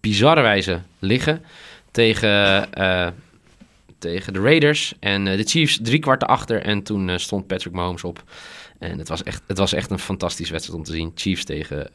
bizarre 0.00 0.40
wijze 0.40 0.80
liggen 0.98 1.42
tegen, 1.90 2.68
tegen 3.98 4.32
de 4.32 4.40
Raiders. 4.40 4.94
En 5.00 5.24
de 5.24 5.44
Chiefs 5.44 5.78
drie 5.82 5.98
kwart 5.98 6.24
achter. 6.24 6.62
En 6.62 6.82
toen 6.82 7.20
stond 7.20 7.46
Patrick 7.46 7.72
Mahomes 7.72 8.04
op. 8.04 8.22
En 8.78 8.98
het 8.98 9.08
was, 9.08 9.22
echt, 9.22 9.42
het 9.46 9.58
was 9.58 9.72
echt 9.72 9.90
een 9.90 9.98
fantastische 9.98 10.52
wedstrijd 10.52 10.78
om 10.78 10.84
te 10.84 10.92
zien. 10.92 11.12
Chiefs 11.14 11.44
tegen 11.44 11.90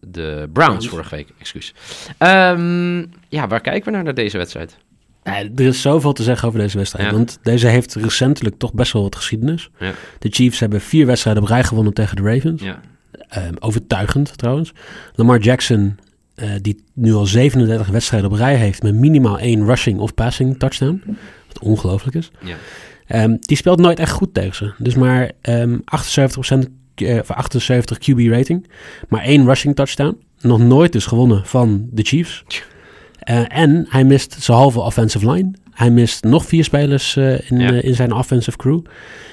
de 0.00 0.48
Browns 0.52 0.88
vorige 0.88 1.14
week. 1.14 1.28
Excuus. 1.38 1.74
Ehm, 2.18 2.98
ja, 3.28 3.48
waar 3.48 3.60
kijken 3.60 3.84
we 3.84 3.90
naar, 3.90 4.04
naar 4.04 4.14
deze 4.14 4.36
wedstrijd? 4.38 4.76
Ja, 5.24 5.36
er 5.38 5.60
is 5.60 5.80
zoveel 5.80 6.12
te 6.12 6.22
zeggen 6.22 6.48
over 6.48 6.60
deze 6.60 6.76
wedstrijd. 6.76 7.08
Ja. 7.10 7.14
Want 7.14 7.38
deze 7.42 7.66
heeft 7.66 7.94
recentelijk 7.94 8.58
toch 8.58 8.72
best 8.74 8.92
wel 8.92 9.02
wat 9.02 9.16
geschiedenis. 9.16 9.70
Ja. 9.78 9.92
De 10.18 10.28
Chiefs 10.28 10.60
hebben 10.60 10.80
vier 10.80 11.06
wedstrijden 11.06 11.42
op 11.42 11.48
rij 11.48 11.64
gewonnen 11.64 11.92
tegen 11.94 12.16
de 12.16 12.22
Ravens. 12.22 12.62
Ja, 12.62 12.80
Ehm, 13.28 13.54
overtuigend 13.58 14.38
trouwens. 14.38 14.72
Lamar 15.14 15.38
Jackson, 15.38 15.98
eh, 16.34 16.50
die 16.60 16.84
nu 16.94 17.12
al 17.14 17.26
37 17.26 17.86
wedstrijden 17.88 18.30
op 18.30 18.36
rij 18.36 18.56
heeft... 18.56 18.82
met 18.82 18.94
minimaal 18.94 19.38
één 19.38 19.66
rushing 19.66 19.98
of 20.00 20.14
passing 20.14 20.58
touchdown. 20.58 21.02
Wat 21.46 21.58
ongelooflijk 21.58 22.16
is. 22.16 22.30
ja. 22.42 22.56
Ehm, 23.06 23.36
die 23.40 23.56
speelt 23.56 23.78
nooit 23.78 23.98
echt 23.98 24.12
goed 24.12 24.34
tegen 24.34 24.54
ze. 24.54 24.72
Dus 24.78 24.94
maar 24.94 25.30
ehm 25.40 25.78
78%, 25.84 26.68
of 27.20 27.30
78 27.30 27.98
QB 27.98 28.18
rating. 28.30 28.66
Maar 29.08 29.22
één 29.22 29.44
rushing 29.46 29.74
touchdown. 29.74 30.18
Nog 30.40 30.58
nooit 30.58 30.92
dus 30.92 31.06
gewonnen 31.06 31.46
van 31.46 31.86
de 31.90 32.02
Chiefs. 32.02 32.44
Eh, 33.18 33.58
en 33.58 33.86
hij 33.88 34.04
mist 34.04 34.36
zijn 34.38 34.56
halve 34.58 34.80
offensive 34.80 35.30
line. 35.32 35.50
Hij 35.70 35.90
mist 35.90 36.24
nog 36.24 36.46
vier 36.46 36.64
spelers 36.64 37.16
eh, 37.16 37.50
in, 37.50 37.58
Ja. 37.58 37.72
eh, 37.72 37.84
in 37.84 37.94
zijn 37.94 38.12
offensive 38.12 38.56
crew. 38.56 38.80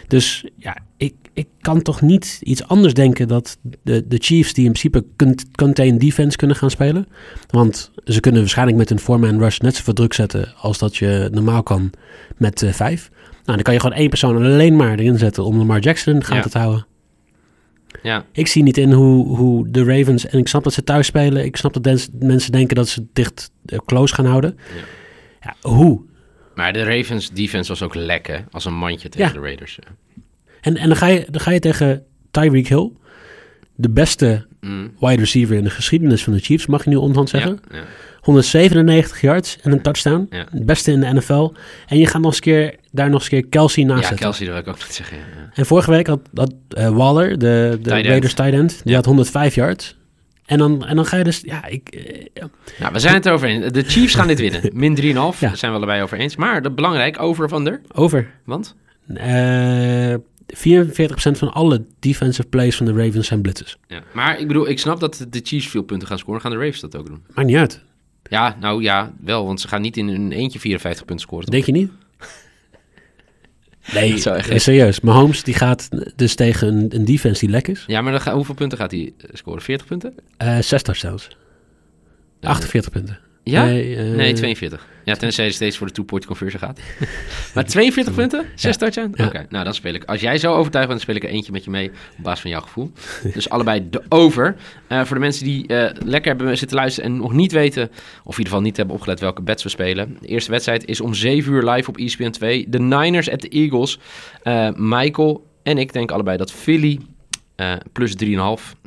Dus 0.07 0.45
ja, 0.57 0.77
ik, 0.97 1.13
ik 1.33 1.47
kan 1.61 1.81
toch 1.81 2.01
niet 2.01 2.39
iets 2.43 2.67
anders 2.67 2.93
denken 2.93 3.27
dat 3.27 3.57
de, 3.83 4.07
de 4.07 4.17
Chiefs 4.19 4.53
die 4.53 4.65
in 4.65 4.71
principe 4.71 5.05
cont- 5.17 5.45
contain 5.55 5.97
defense 5.97 6.37
kunnen 6.37 6.55
gaan 6.55 6.69
spelen. 6.69 7.07
Want 7.49 7.91
ze 8.05 8.19
kunnen 8.19 8.41
waarschijnlijk 8.41 8.77
met 8.77 8.89
een 8.89 8.99
four-man 8.99 9.39
rush 9.39 9.57
net 9.57 9.75
zoveel 9.75 9.93
druk 9.93 10.13
zetten 10.13 10.53
als 10.57 10.77
dat 10.77 10.95
je 10.97 11.29
normaal 11.31 11.63
kan 11.63 11.89
met 12.37 12.63
vijf. 12.71 13.09
Nou, 13.31 13.55
dan 13.55 13.61
kan 13.61 13.73
je 13.73 13.79
gewoon 13.79 13.97
één 13.97 14.09
persoon 14.09 14.35
alleen 14.35 14.75
maar 14.75 14.99
erin 14.99 15.17
zetten 15.17 15.43
om 15.45 15.57
Lamar 15.57 15.79
Jackson 15.79 16.13
in 16.13 16.19
de 16.19 16.25
gaten 16.25 16.43
Ja. 16.43 16.49
te 16.49 16.57
houden. 16.57 16.85
Ja. 18.01 18.25
Ik 18.31 18.47
zie 18.47 18.63
niet 18.63 18.77
in 18.77 18.91
hoe, 18.91 19.37
hoe 19.37 19.69
de 19.71 19.83
Ravens, 19.83 20.25
en 20.27 20.39
ik 20.39 20.47
snap 20.47 20.63
dat 20.63 20.73
ze 20.73 20.83
thuis 20.83 21.07
spelen. 21.07 21.45
Ik 21.45 21.55
snap 21.55 21.73
dat 21.83 22.09
mensen 22.19 22.51
denken 22.51 22.75
dat 22.75 22.87
ze 22.87 23.05
dicht 23.13 23.51
eh, 23.65 23.79
close 23.85 24.13
gaan 24.13 24.25
houden. 24.25 24.57
Ja. 25.41 25.55
hoe? 25.69 26.01
Maar 26.55 26.73
de 26.73 26.83
Ravens 26.83 27.31
defense 27.31 27.69
was 27.69 27.81
ook 27.81 27.95
lekker 27.95 28.45
als 28.51 28.65
een 28.65 28.73
mandje 28.75 29.09
tegen 29.09 29.27
Ja. 29.27 29.33
de 29.33 29.39
Raiders. 29.39 29.75
Ja. 29.81 29.95
En, 30.61 30.77
en 30.77 30.87
dan, 30.87 30.97
ga 30.97 31.07
je, 31.07 31.25
dan 31.31 31.41
ga 31.41 31.51
je 31.51 31.59
tegen 31.59 32.03
Tyreek 32.31 32.67
Hill, 32.67 32.91
de 33.75 33.89
beste 33.89 34.45
Mm. 34.61 34.91
wide 34.99 35.15
receiver 35.21 35.55
in 35.55 35.63
de 35.63 35.69
geschiedenis 35.69 36.23
van 36.23 36.33
de 36.33 36.39
Chiefs, 36.39 36.65
mag 36.65 36.83
je 36.83 36.89
nu 36.89 36.95
onderhand 36.95 37.29
zeggen. 37.29 37.59
Ja, 37.71 37.77
ja. 37.77 37.83
197 38.21 39.21
yards 39.21 39.57
en 39.61 39.71
een 39.71 39.81
touchdown. 39.81 40.27
Ja. 40.29 40.45
Het 40.51 40.65
beste 40.65 40.91
in 40.91 40.99
de 40.99 41.13
NFL. 41.13 41.51
En 41.87 41.97
je 41.97 42.07
gaat 42.07 42.21
nog 42.21 42.31
eens 42.31 42.39
keer, 42.39 42.75
daar 42.91 43.09
nog 43.09 43.19
eens 43.19 43.29
keer 43.29 43.45
Kelsey 43.45 43.83
naast 43.83 44.01
Ja, 44.01 44.07
zetten. 44.07 44.25
Kelsey, 44.25 44.45
dat 44.45 44.55
wil 44.55 44.63
ik 44.63 44.69
ook 44.69 44.83
niet 44.83 44.93
zeggen. 44.93 45.17
Ja. 45.17 45.23
En 45.53 45.65
vorige 45.65 45.91
week 45.91 46.07
had, 46.07 46.19
had 46.33 46.53
eh, 46.69 46.89
Waller, 46.89 47.29
de, 47.29 47.77
de 47.81 47.89
Tight. 47.89 48.05
Raiders 48.05 48.33
tight 48.33 48.53
end, 48.53 48.81
die 48.83 48.95
had 48.95 49.05
105 49.05 49.55
yards. 49.55 49.97
En 50.45 50.57
dan, 50.57 50.85
en 50.85 50.95
dan 50.95 51.05
ga 51.05 51.17
je 51.17 51.23
dus, 51.23 51.41
ja, 51.41 51.65
ik, 51.65 51.89
eh, 51.89 52.25
ja. 52.33 52.49
Nou, 52.79 52.93
we 52.93 52.99
zijn 52.99 53.13
het 53.13 53.25
erover 53.25 53.47
eens. 53.47 53.71
De 53.71 53.83
Chiefs 53.83 54.15
gaan 54.15 54.27
dit 54.27 54.39
winnen. 54.39 54.61
Min 54.73 54.95
3,5 55.01 55.03
Ja. 55.03 55.33
Daar 55.39 55.57
zijn 55.57 55.71
we 55.71 55.77
allebei 55.77 56.01
over 56.01 56.17
eens. 56.17 56.35
Maar 56.35 56.61
de 56.61 56.71
belangrijk, 56.71 57.21
over 57.21 57.49
van 57.49 57.63
der. 57.63 57.81
over. 57.93 58.29
Want? 58.45 58.75
Eh 59.13 60.13
44% 60.55 61.37
van 61.37 61.53
alle 61.53 61.85
defensive 61.99 62.47
plays 62.47 62.75
van 62.75 62.85
de 62.85 62.93
Ravens 62.93 63.27
zijn 63.27 63.41
blitzes. 63.41 63.77
Ja. 63.87 64.03
Maar 64.13 64.39
ik 64.39 64.47
bedoel, 64.47 64.69
ik 64.69 64.79
snap 64.79 64.99
dat 64.99 65.25
de 65.29 65.39
Chiefs 65.43 65.67
veel 65.67 65.83
punten 65.83 66.07
gaan 66.07 66.17
scoren. 66.17 66.41
Gaan 66.41 66.51
de 66.51 66.57
Ravens 66.57 66.79
dat 66.79 66.95
ook 66.95 67.05
doen? 67.07 67.23
Maakt 67.33 67.47
niet 67.47 67.57
uit. 67.57 67.81
Ja, 68.29 68.57
nou 68.59 68.81
ja, 68.83 69.13
wel. 69.21 69.45
Want 69.45 69.61
ze 69.61 69.67
gaan 69.67 69.81
niet 69.81 69.97
in 69.97 70.07
een 70.07 70.31
eentje 70.31 70.59
54 70.59 71.05
punten 71.05 71.25
scoren. 71.25 71.45
toch? 71.45 71.53
Denk 71.53 71.65
je 71.65 71.71
niet? 71.71 71.91
Nee, 73.93 74.23
echt- 74.23 74.61
serieus. 74.61 74.99
Mahomes 74.99 75.43
die 75.43 75.53
gaat 75.53 75.89
dus 76.15 76.35
tegen 76.35 76.67
een, 76.67 76.95
een 76.95 77.05
defense 77.05 77.39
die 77.39 77.49
lek 77.49 77.67
is. 77.67 77.83
Ja, 77.87 78.01
maar 78.01 78.11
dan 78.11 78.21
ga, 78.21 78.33
hoeveel 78.35 78.55
punten 78.55 78.77
gaat 78.77 78.91
hij 78.91 79.13
scoren? 79.31 79.61
40 79.61 79.87
punten? 79.87 80.15
Eh 80.37 80.57
zes 80.59 80.81
touchdowns. 80.81 81.27
48 82.41 82.91
punten. 82.91 83.19
Ja? 83.43 83.65
Nee, 83.65 83.95
eh, 83.95 84.03
Nee, 84.03 84.33
42. 84.33 84.87
Ja, 85.03 85.15
tenzij 85.15 85.43
hij 85.43 85.53
steeds 85.53 85.77
voor 85.77 85.87
de 85.87 85.93
two-point 85.93 86.25
conversion 86.25 86.59
gaat. 86.61 86.79
maar 87.55 87.65
42 87.65 88.13
punten? 88.13 88.45
Zes 88.55 88.77
touchdowns? 88.77 89.17
Ja. 89.17 89.25
Oké, 89.25 89.45
nou 89.49 89.63
dan 89.63 89.73
speel 89.73 89.93
ik. 89.93 90.03
Als 90.03 90.21
jij 90.21 90.37
zo 90.37 90.53
overtuigd 90.53 90.87
bent, 90.87 90.89
dan 90.89 90.99
speel 90.99 91.15
ik 91.15 91.23
er 91.23 91.35
eentje 91.35 91.51
met 91.51 91.63
je 91.63 91.69
mee 91.69 91.89
op 91.89 92.23
basis 92.23 92.41
van 92.41 92.49
jouw 92.49 92.61
gevoel. 92.61 92.91
dus 93.33 93.49
allebei 93.49 93.89
de 93.89 94.01
over. 94.09 94.55
Eh, 94.87 95.03
voor 95.03 95.15
de 95.15 95.21
mensen 95.21 95.45
die 95.45 95.67
eh, 95.67 95.95
lekker 96.05 96.35
hebben 96.35 96.57
zitten 96.57 96.77
luisteren 96.77 97.09
en 97.09 97.17
nog 97.17 97.33
niet 97.33 97.51
weten, 97.51 97.83
of 97.83 97.91
in 97.93 98.29
ieder 98.29 98.43
geval 98.43 98.61
niet 98.61 98.77
hebben 98.77 98.95
opgelet 98.95 99.19
welke 99.19 99.41
bets 99.41 99.63
we 99.63 99.69
spelen. 99.69 100.17
De 100.21 100.27
eerste 100.27 100.51
wedstrijd 100.51 100.85
is 100.85 101.01
om 101.01 101.13
7 101.13 101.53
uur 101.53 101.69
live 101.69 101.89
op 101.89 101.97
ESPN 101.97 102.29
2. 102.29 102.65
De 102.69 102.79
Niners 102.79 103.29
at 103.29 103.39
the 103.39 103.49
Eagles. 103.49 103.99
Michael 104.75 105.47
en 105.63 105.77
ik 105.77 105.93
denken 105.93 106.15
allebei 106.15 106.37
dat 106.37 106.51
Philly 106.51 106.99
plus 107.91 108.15
3,5, 108.25 108.31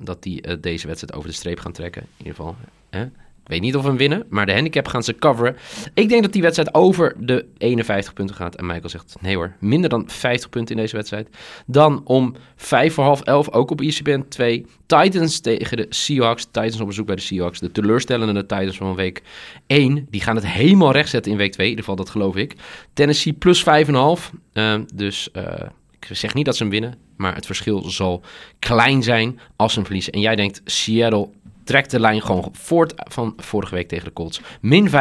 dat 0.03 0.23
die 0.23 0.59
deze 0.61 0.87
wedstrijd 0.87 1.15
over 1.15 1.29
de 1.29 1.35
streep 1.35 1.59
gaan 1.59 1.73
trekken. 1.73 2.03
In 2.03 2.09
ieder 2.19 2.35
geval, 2.35 2.57
hè? 2.91 3.05
Weet 3.47 3.61
niet 3.61 3.77
of 3.77 3.83
we 3.83 3.89
hem 3.89 3.97
winnen, 3.97 4.27
maar 4.29 4.47
de 4.47 4.53
handicap 4.53 4.89
gaan 4.89 5.03
ze 5.03 5.15
coveren. 5.15 5.57
Ik 5.95 6.09
denk 6.09 6.23
dat 6.23 6.33
die 6.33 6.43
wedstrijd 6.43 6.75
over 6.75 7.15
de 7.19 7.47
51 7.59 8.13
punten 8.13 8.37
gaat. 8.37 8.55
En 8.55 8.67
Michael 8.67 8.89
zegt, 8.89 9.17
nee 9.21 9.37
hoor, 9.37 9.57
minder 9.61 9.91
dan 9.91 10.05
50 10.07 10.51
punten 10.51 10.77
in 10.77 10.81
deze 10.83 10.97
wedstrijd. 10.97 11.29
Dan 11.67 12.01
om 12.05 12.35
5 12.57 12.95
voor 12.95 13.05
half 13.05 13.21
11, 13.21 13.53
ook 13.53 13.71
op 13.71 13.81
E 13.81 13.87
ESPN 13.87 14.25
2. 14.29 14.67
Titans 14.87 15.41
tegen 15.41 15.77
de 15.77 15.87
Seahawks. 15.89 16.45
Titans 16.45 16.81
op 16.81 16.87
bezoek 16.87 17.07
bij 17.07 17.17
de 17.17 17.23
Seahawks. 17.23 17.59
De 17.59 17.73
teleurstellende 17.73 18.47
Titans 18.47 18.77
van 18.77 18.95
week 18.95 19.23
1. 19.67 20.07
Die 20.11 20.21
gaan 20.21 20.37
het 20.37 20.47
helemaal 20.47 20.93
recht 20.93 21.09
zetten 21.09 21.33
in 21.33 21.39
week 21.39 21.53
2. 21.53 21.67
In 21.67 21.71
ieder 21.71 21.85
geval, 21.85 22.05
dat 22.05 22.13
geloof 22.13 22.37
ik. 22.37 22.55
Tennessee 22.93 23.33
plus 23.33 23.65
5,5. 23.65 24.33
Ehm, 24.53 24.83
dus 24.95 25.31
eh, 25.31 25.43
ik 26.01 26.09
zeg 26.17 26.35
niet 26.35 26.45
dat 26.45 26.57
ze 26.57 26.63
hem 26.63 26.73
winnen. 26.73 26.95
Maar 27.17 27.35
het 27.35 27.47
verschil 27.47 27.91
zal 27.91 28.23
klein 28.59 29.03
zijn 29.03 29.41
als 29.57 29.71
ze 29.71 29.77
hem 29.77 29.87
verliezen. 29.87 30.13
En 30.13 30.21
jij 30.21 30.37
denkt, 30.37 30.61
Seattle 30.65 31.29
trekt 31.67 31.91
de 31.91 32.01
lijn 32.01 32.23
gewoon 32.23 32.49
voort 32.53 32.93
van 32.97 33.33
vorige 33.37 33.75
week 33.75 33.89
tegen 33.89 34.05
de 34.05 34.13
Colts. 34.13 34.41
Min 34.61 34.89
5,5 34.89 34.95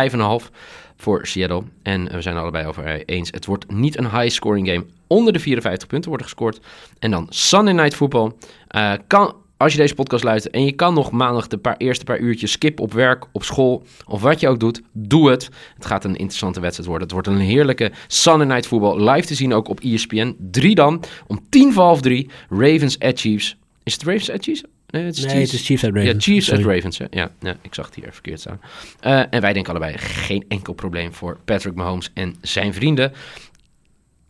voor 0.98 1.28
Seattle. 1.28 1.64
En 1.84 2.12
we 2.12 2.22
zijn 2.22 2.38
allebei 2.38 2.68
over 2.68 3.06
eens. 3.06 3.30
Het 3.32 3.46
wordt 3.46 3.72
niet 3.72 3.98
een 3.98 4.10
high 4.10 4.30
scoring 4.30 4.68
game. 4.68 4.86
Onder 5.08 5.34
de 5.34 5.40
54 5.40 5.88
punten 5.88 6.10
worden 6.10 6.28
gescoord. 6.28 6.60
En 7.00 7.12
dan 7.12 7.28
Sunday 7.30 7.74
Night 7.74 7.96
Football. 7.96 8.32
Eh, 8.68 8.94
kan, 9.08 9.36
als 9.58 9.72
je 9.72 9.78
deze 9.78 9.94
podcast 9.94 10.24
luistert 10.24 10.54
en 10.54 10.66
je 10.66 10.72
kan 10.72 10.94
nog 10.94 11.12
maandag 11.12 11.48
de 11.48 11.58
paar, 11.58 11.78
eerste 11.78 12.04
paar 12.04 12.20
uurtjes 12.20 12.52
skip 12.52 12.80
op 12.80 12.94
werk, 12.94 13.26
op 13.32 13.44
school 13.44 13.84
of 14.06 14.22
wat 14.22 14.40
je 14.40 14.48
ook 14.48 14.60
doet, 14.60 14.82
doe 14.92 15.30
het. 15.30 15.50
Het 15.76 15.86
gaat 15.86 16.04
een 16.04 16.16
interessante 16.16 16.60
wedstrijd 16.60 16.90
worden. 16.90 17.08
Het 17.08 17.16
wordt 17.16 17.28
een 17.40 17.46
heerlijke 17.46 17.92
Sunday 18.08 18.48
Night 18.48 18.68
Football. 18.68 19.10
Live 19.10 19.28
te 19.28 19.36
zien 19.36 19.54
ook 19.54 19.68
op 19.68 19.80
ESPN. 19.80 20.36
3 20.52 20.76
dan. 20.76 21.04
Om 21.28 21.40
tien 21.50 21.74
voor 21.74 21.84
half 21.84 22.02
drie. 22.02 22.30
Ravens 22.50 23.00
at 23.00 23.20
Chiefs. 23.20 23.58
Is 23.84 23.94
het 23.94 24.04
Ravens 24.04 24.32
at 24.32 24.44
Chiefs? 24.44 24.64
Nee, 24.88 25.04
het 25.06 25.18
is 25.18 25.26
Nee, 25.26 25.36
Chiefs. 25.36 25.52
het 25.52 25.60
is 25.60 25.66
Chiefs 25.66 25.84
at 25.84 25.90
Ravens. 25.94 26.12
Ja, 26.12 26.20
Chiefs 26.20 26.46
Sorry. 26.46 26.64
at 26.64 26.70
Ravens. 26.76 26.98
hè. 26.98 27.06
Ja, 27.10 27.32
ja, 27.40 27.56
ik 27.62 27.74
zag 27.74 27.86
het 27.86 27.96
hier 27.96 28.08
verkeerd 28.12 28.40
staan. 28.40 28.62
Eh, 29.00 29.24
en 29.30 29.42
wij 29.42 29.54
denken 29.54 29.72
allebei 29.72 29.98
geen 29.98 30.46
enkel 30.48 30.74
probleem 30.74 31.14
voor 31.14 31.40
Patrick 31.46 31.76
Mahomes 31.76 32.12
en 32.14 32.36
zijn 32.42 32.74
vrienden. 32.74 33.12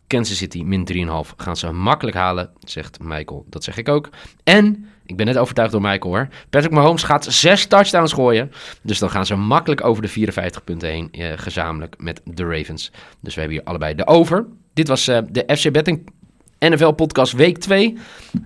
Kansas 0.06 0.36
City 0.36 0.62
min 0.62 0.84
3,5 0.84 1.34
gaan 1.36 1.56
ze 1.56 1.72
makkelijk 1.72 2.16
halen, 2.16 2.50
zegt 2.64 2.98
Michael. 3.02 3.46
Dat 3.50 3.64
zeg 3.64 3.76
ik 3.76 3.88
ook. 3.88 4.08
En, 4.44 4.88
ik 5.06 5.16
ben 5.16 5.26
net 5.26 5.36
overtuigd 5.38 5.72
door 5.72 5.80
Michael 5.80 6.14
hoor. 6.14 6.28
Patrick 6.50 6.72
Mahomes 6.72 7.02
gaat 7.02 7.24
zes 7.24 7.66
touchdowns 7.66 8.12
gooien. 8.12 8.52
Dus 8.82 8.98
dan 8.98 9.10
gaan 9.10 9.26
ze 9.26 9.36
makkelijk 9.36 9.84
over 9.84 10.02
de 10.02 10.08
54 10.08 10.64
punten 10.64 10.88
heen, 10.88 11.08
eh, 11.12 11.32
gezamenlijk 11.36 11.94
met 11.98 12.20
de 12.24 12.44
Ravens. 12.44 12.90
Dus 13.20 13.34
we 13.34 13.40
hebben 13.40 13.58
hier 13.58 13.66
allebei 13.68 13.94
de 13.94 14.06
over. 14.06 14.46
Dit 14.74 14.88
was 14.88 15.08
eh, 15.08 15.18
de 15.30 15.56
FC 15.56 15.72
Betting 15.72 16.10
NFL 16.58 16.90
Podcast 16.90 17.32
Week 17.32 17.58
2. 17.58 17.96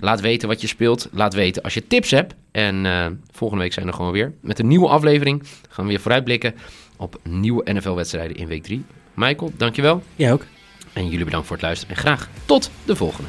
Laat 0.01 0.21
weten 0.21 0.49
wat 0.49 0.61
je 0.61 0.67
speelt. 0.67 1.09
Laat 1.13 1.35
weten 1.35 1.63
als 1.63 1.75
je 1.75 1.87
tips 1.87 2.11
hebt. 2.11 2.35
En 2.51 2.87
eh, 2.87 3.07
volgende 3.33 3.63
week 3.63 3.73
zijn 3.73 3.87
we 3.87 3.93
gewoon 3.93 4.13
weer 4.13 4.33
met 4.41 4.59
een 4.59 4.69
nieuwe 4.69 4.89
aflevering. 4.89 5.43
Gaan 5.69 5.85
we 5.85 5.91
weer 5.91 6.01
vooruitblikken 6.01 6.55
op 6.97 7.21
nieuwe 7.23 7.73
NFL-wedstrijden 7.73 8.37
in 8.37 8.47
week 8.47 8.63
3. 8.63 8.85
Michael, 9.15 9.53
dankjewel. 9.57 10.03
Jij 10.17 10.33
ook. 10.33 10.45
En 10.93 11.09
jullie 11.09 11.25
bedankt 11.25 11.47
voor 11.47 11.57
het 11.57 11.65
luisteren. 11.65 11.97
En 11.97 12.03
graag 12.03 12.29
tot 12.45 12.71
de 12.85 12.97
volgende. 12.97 13.29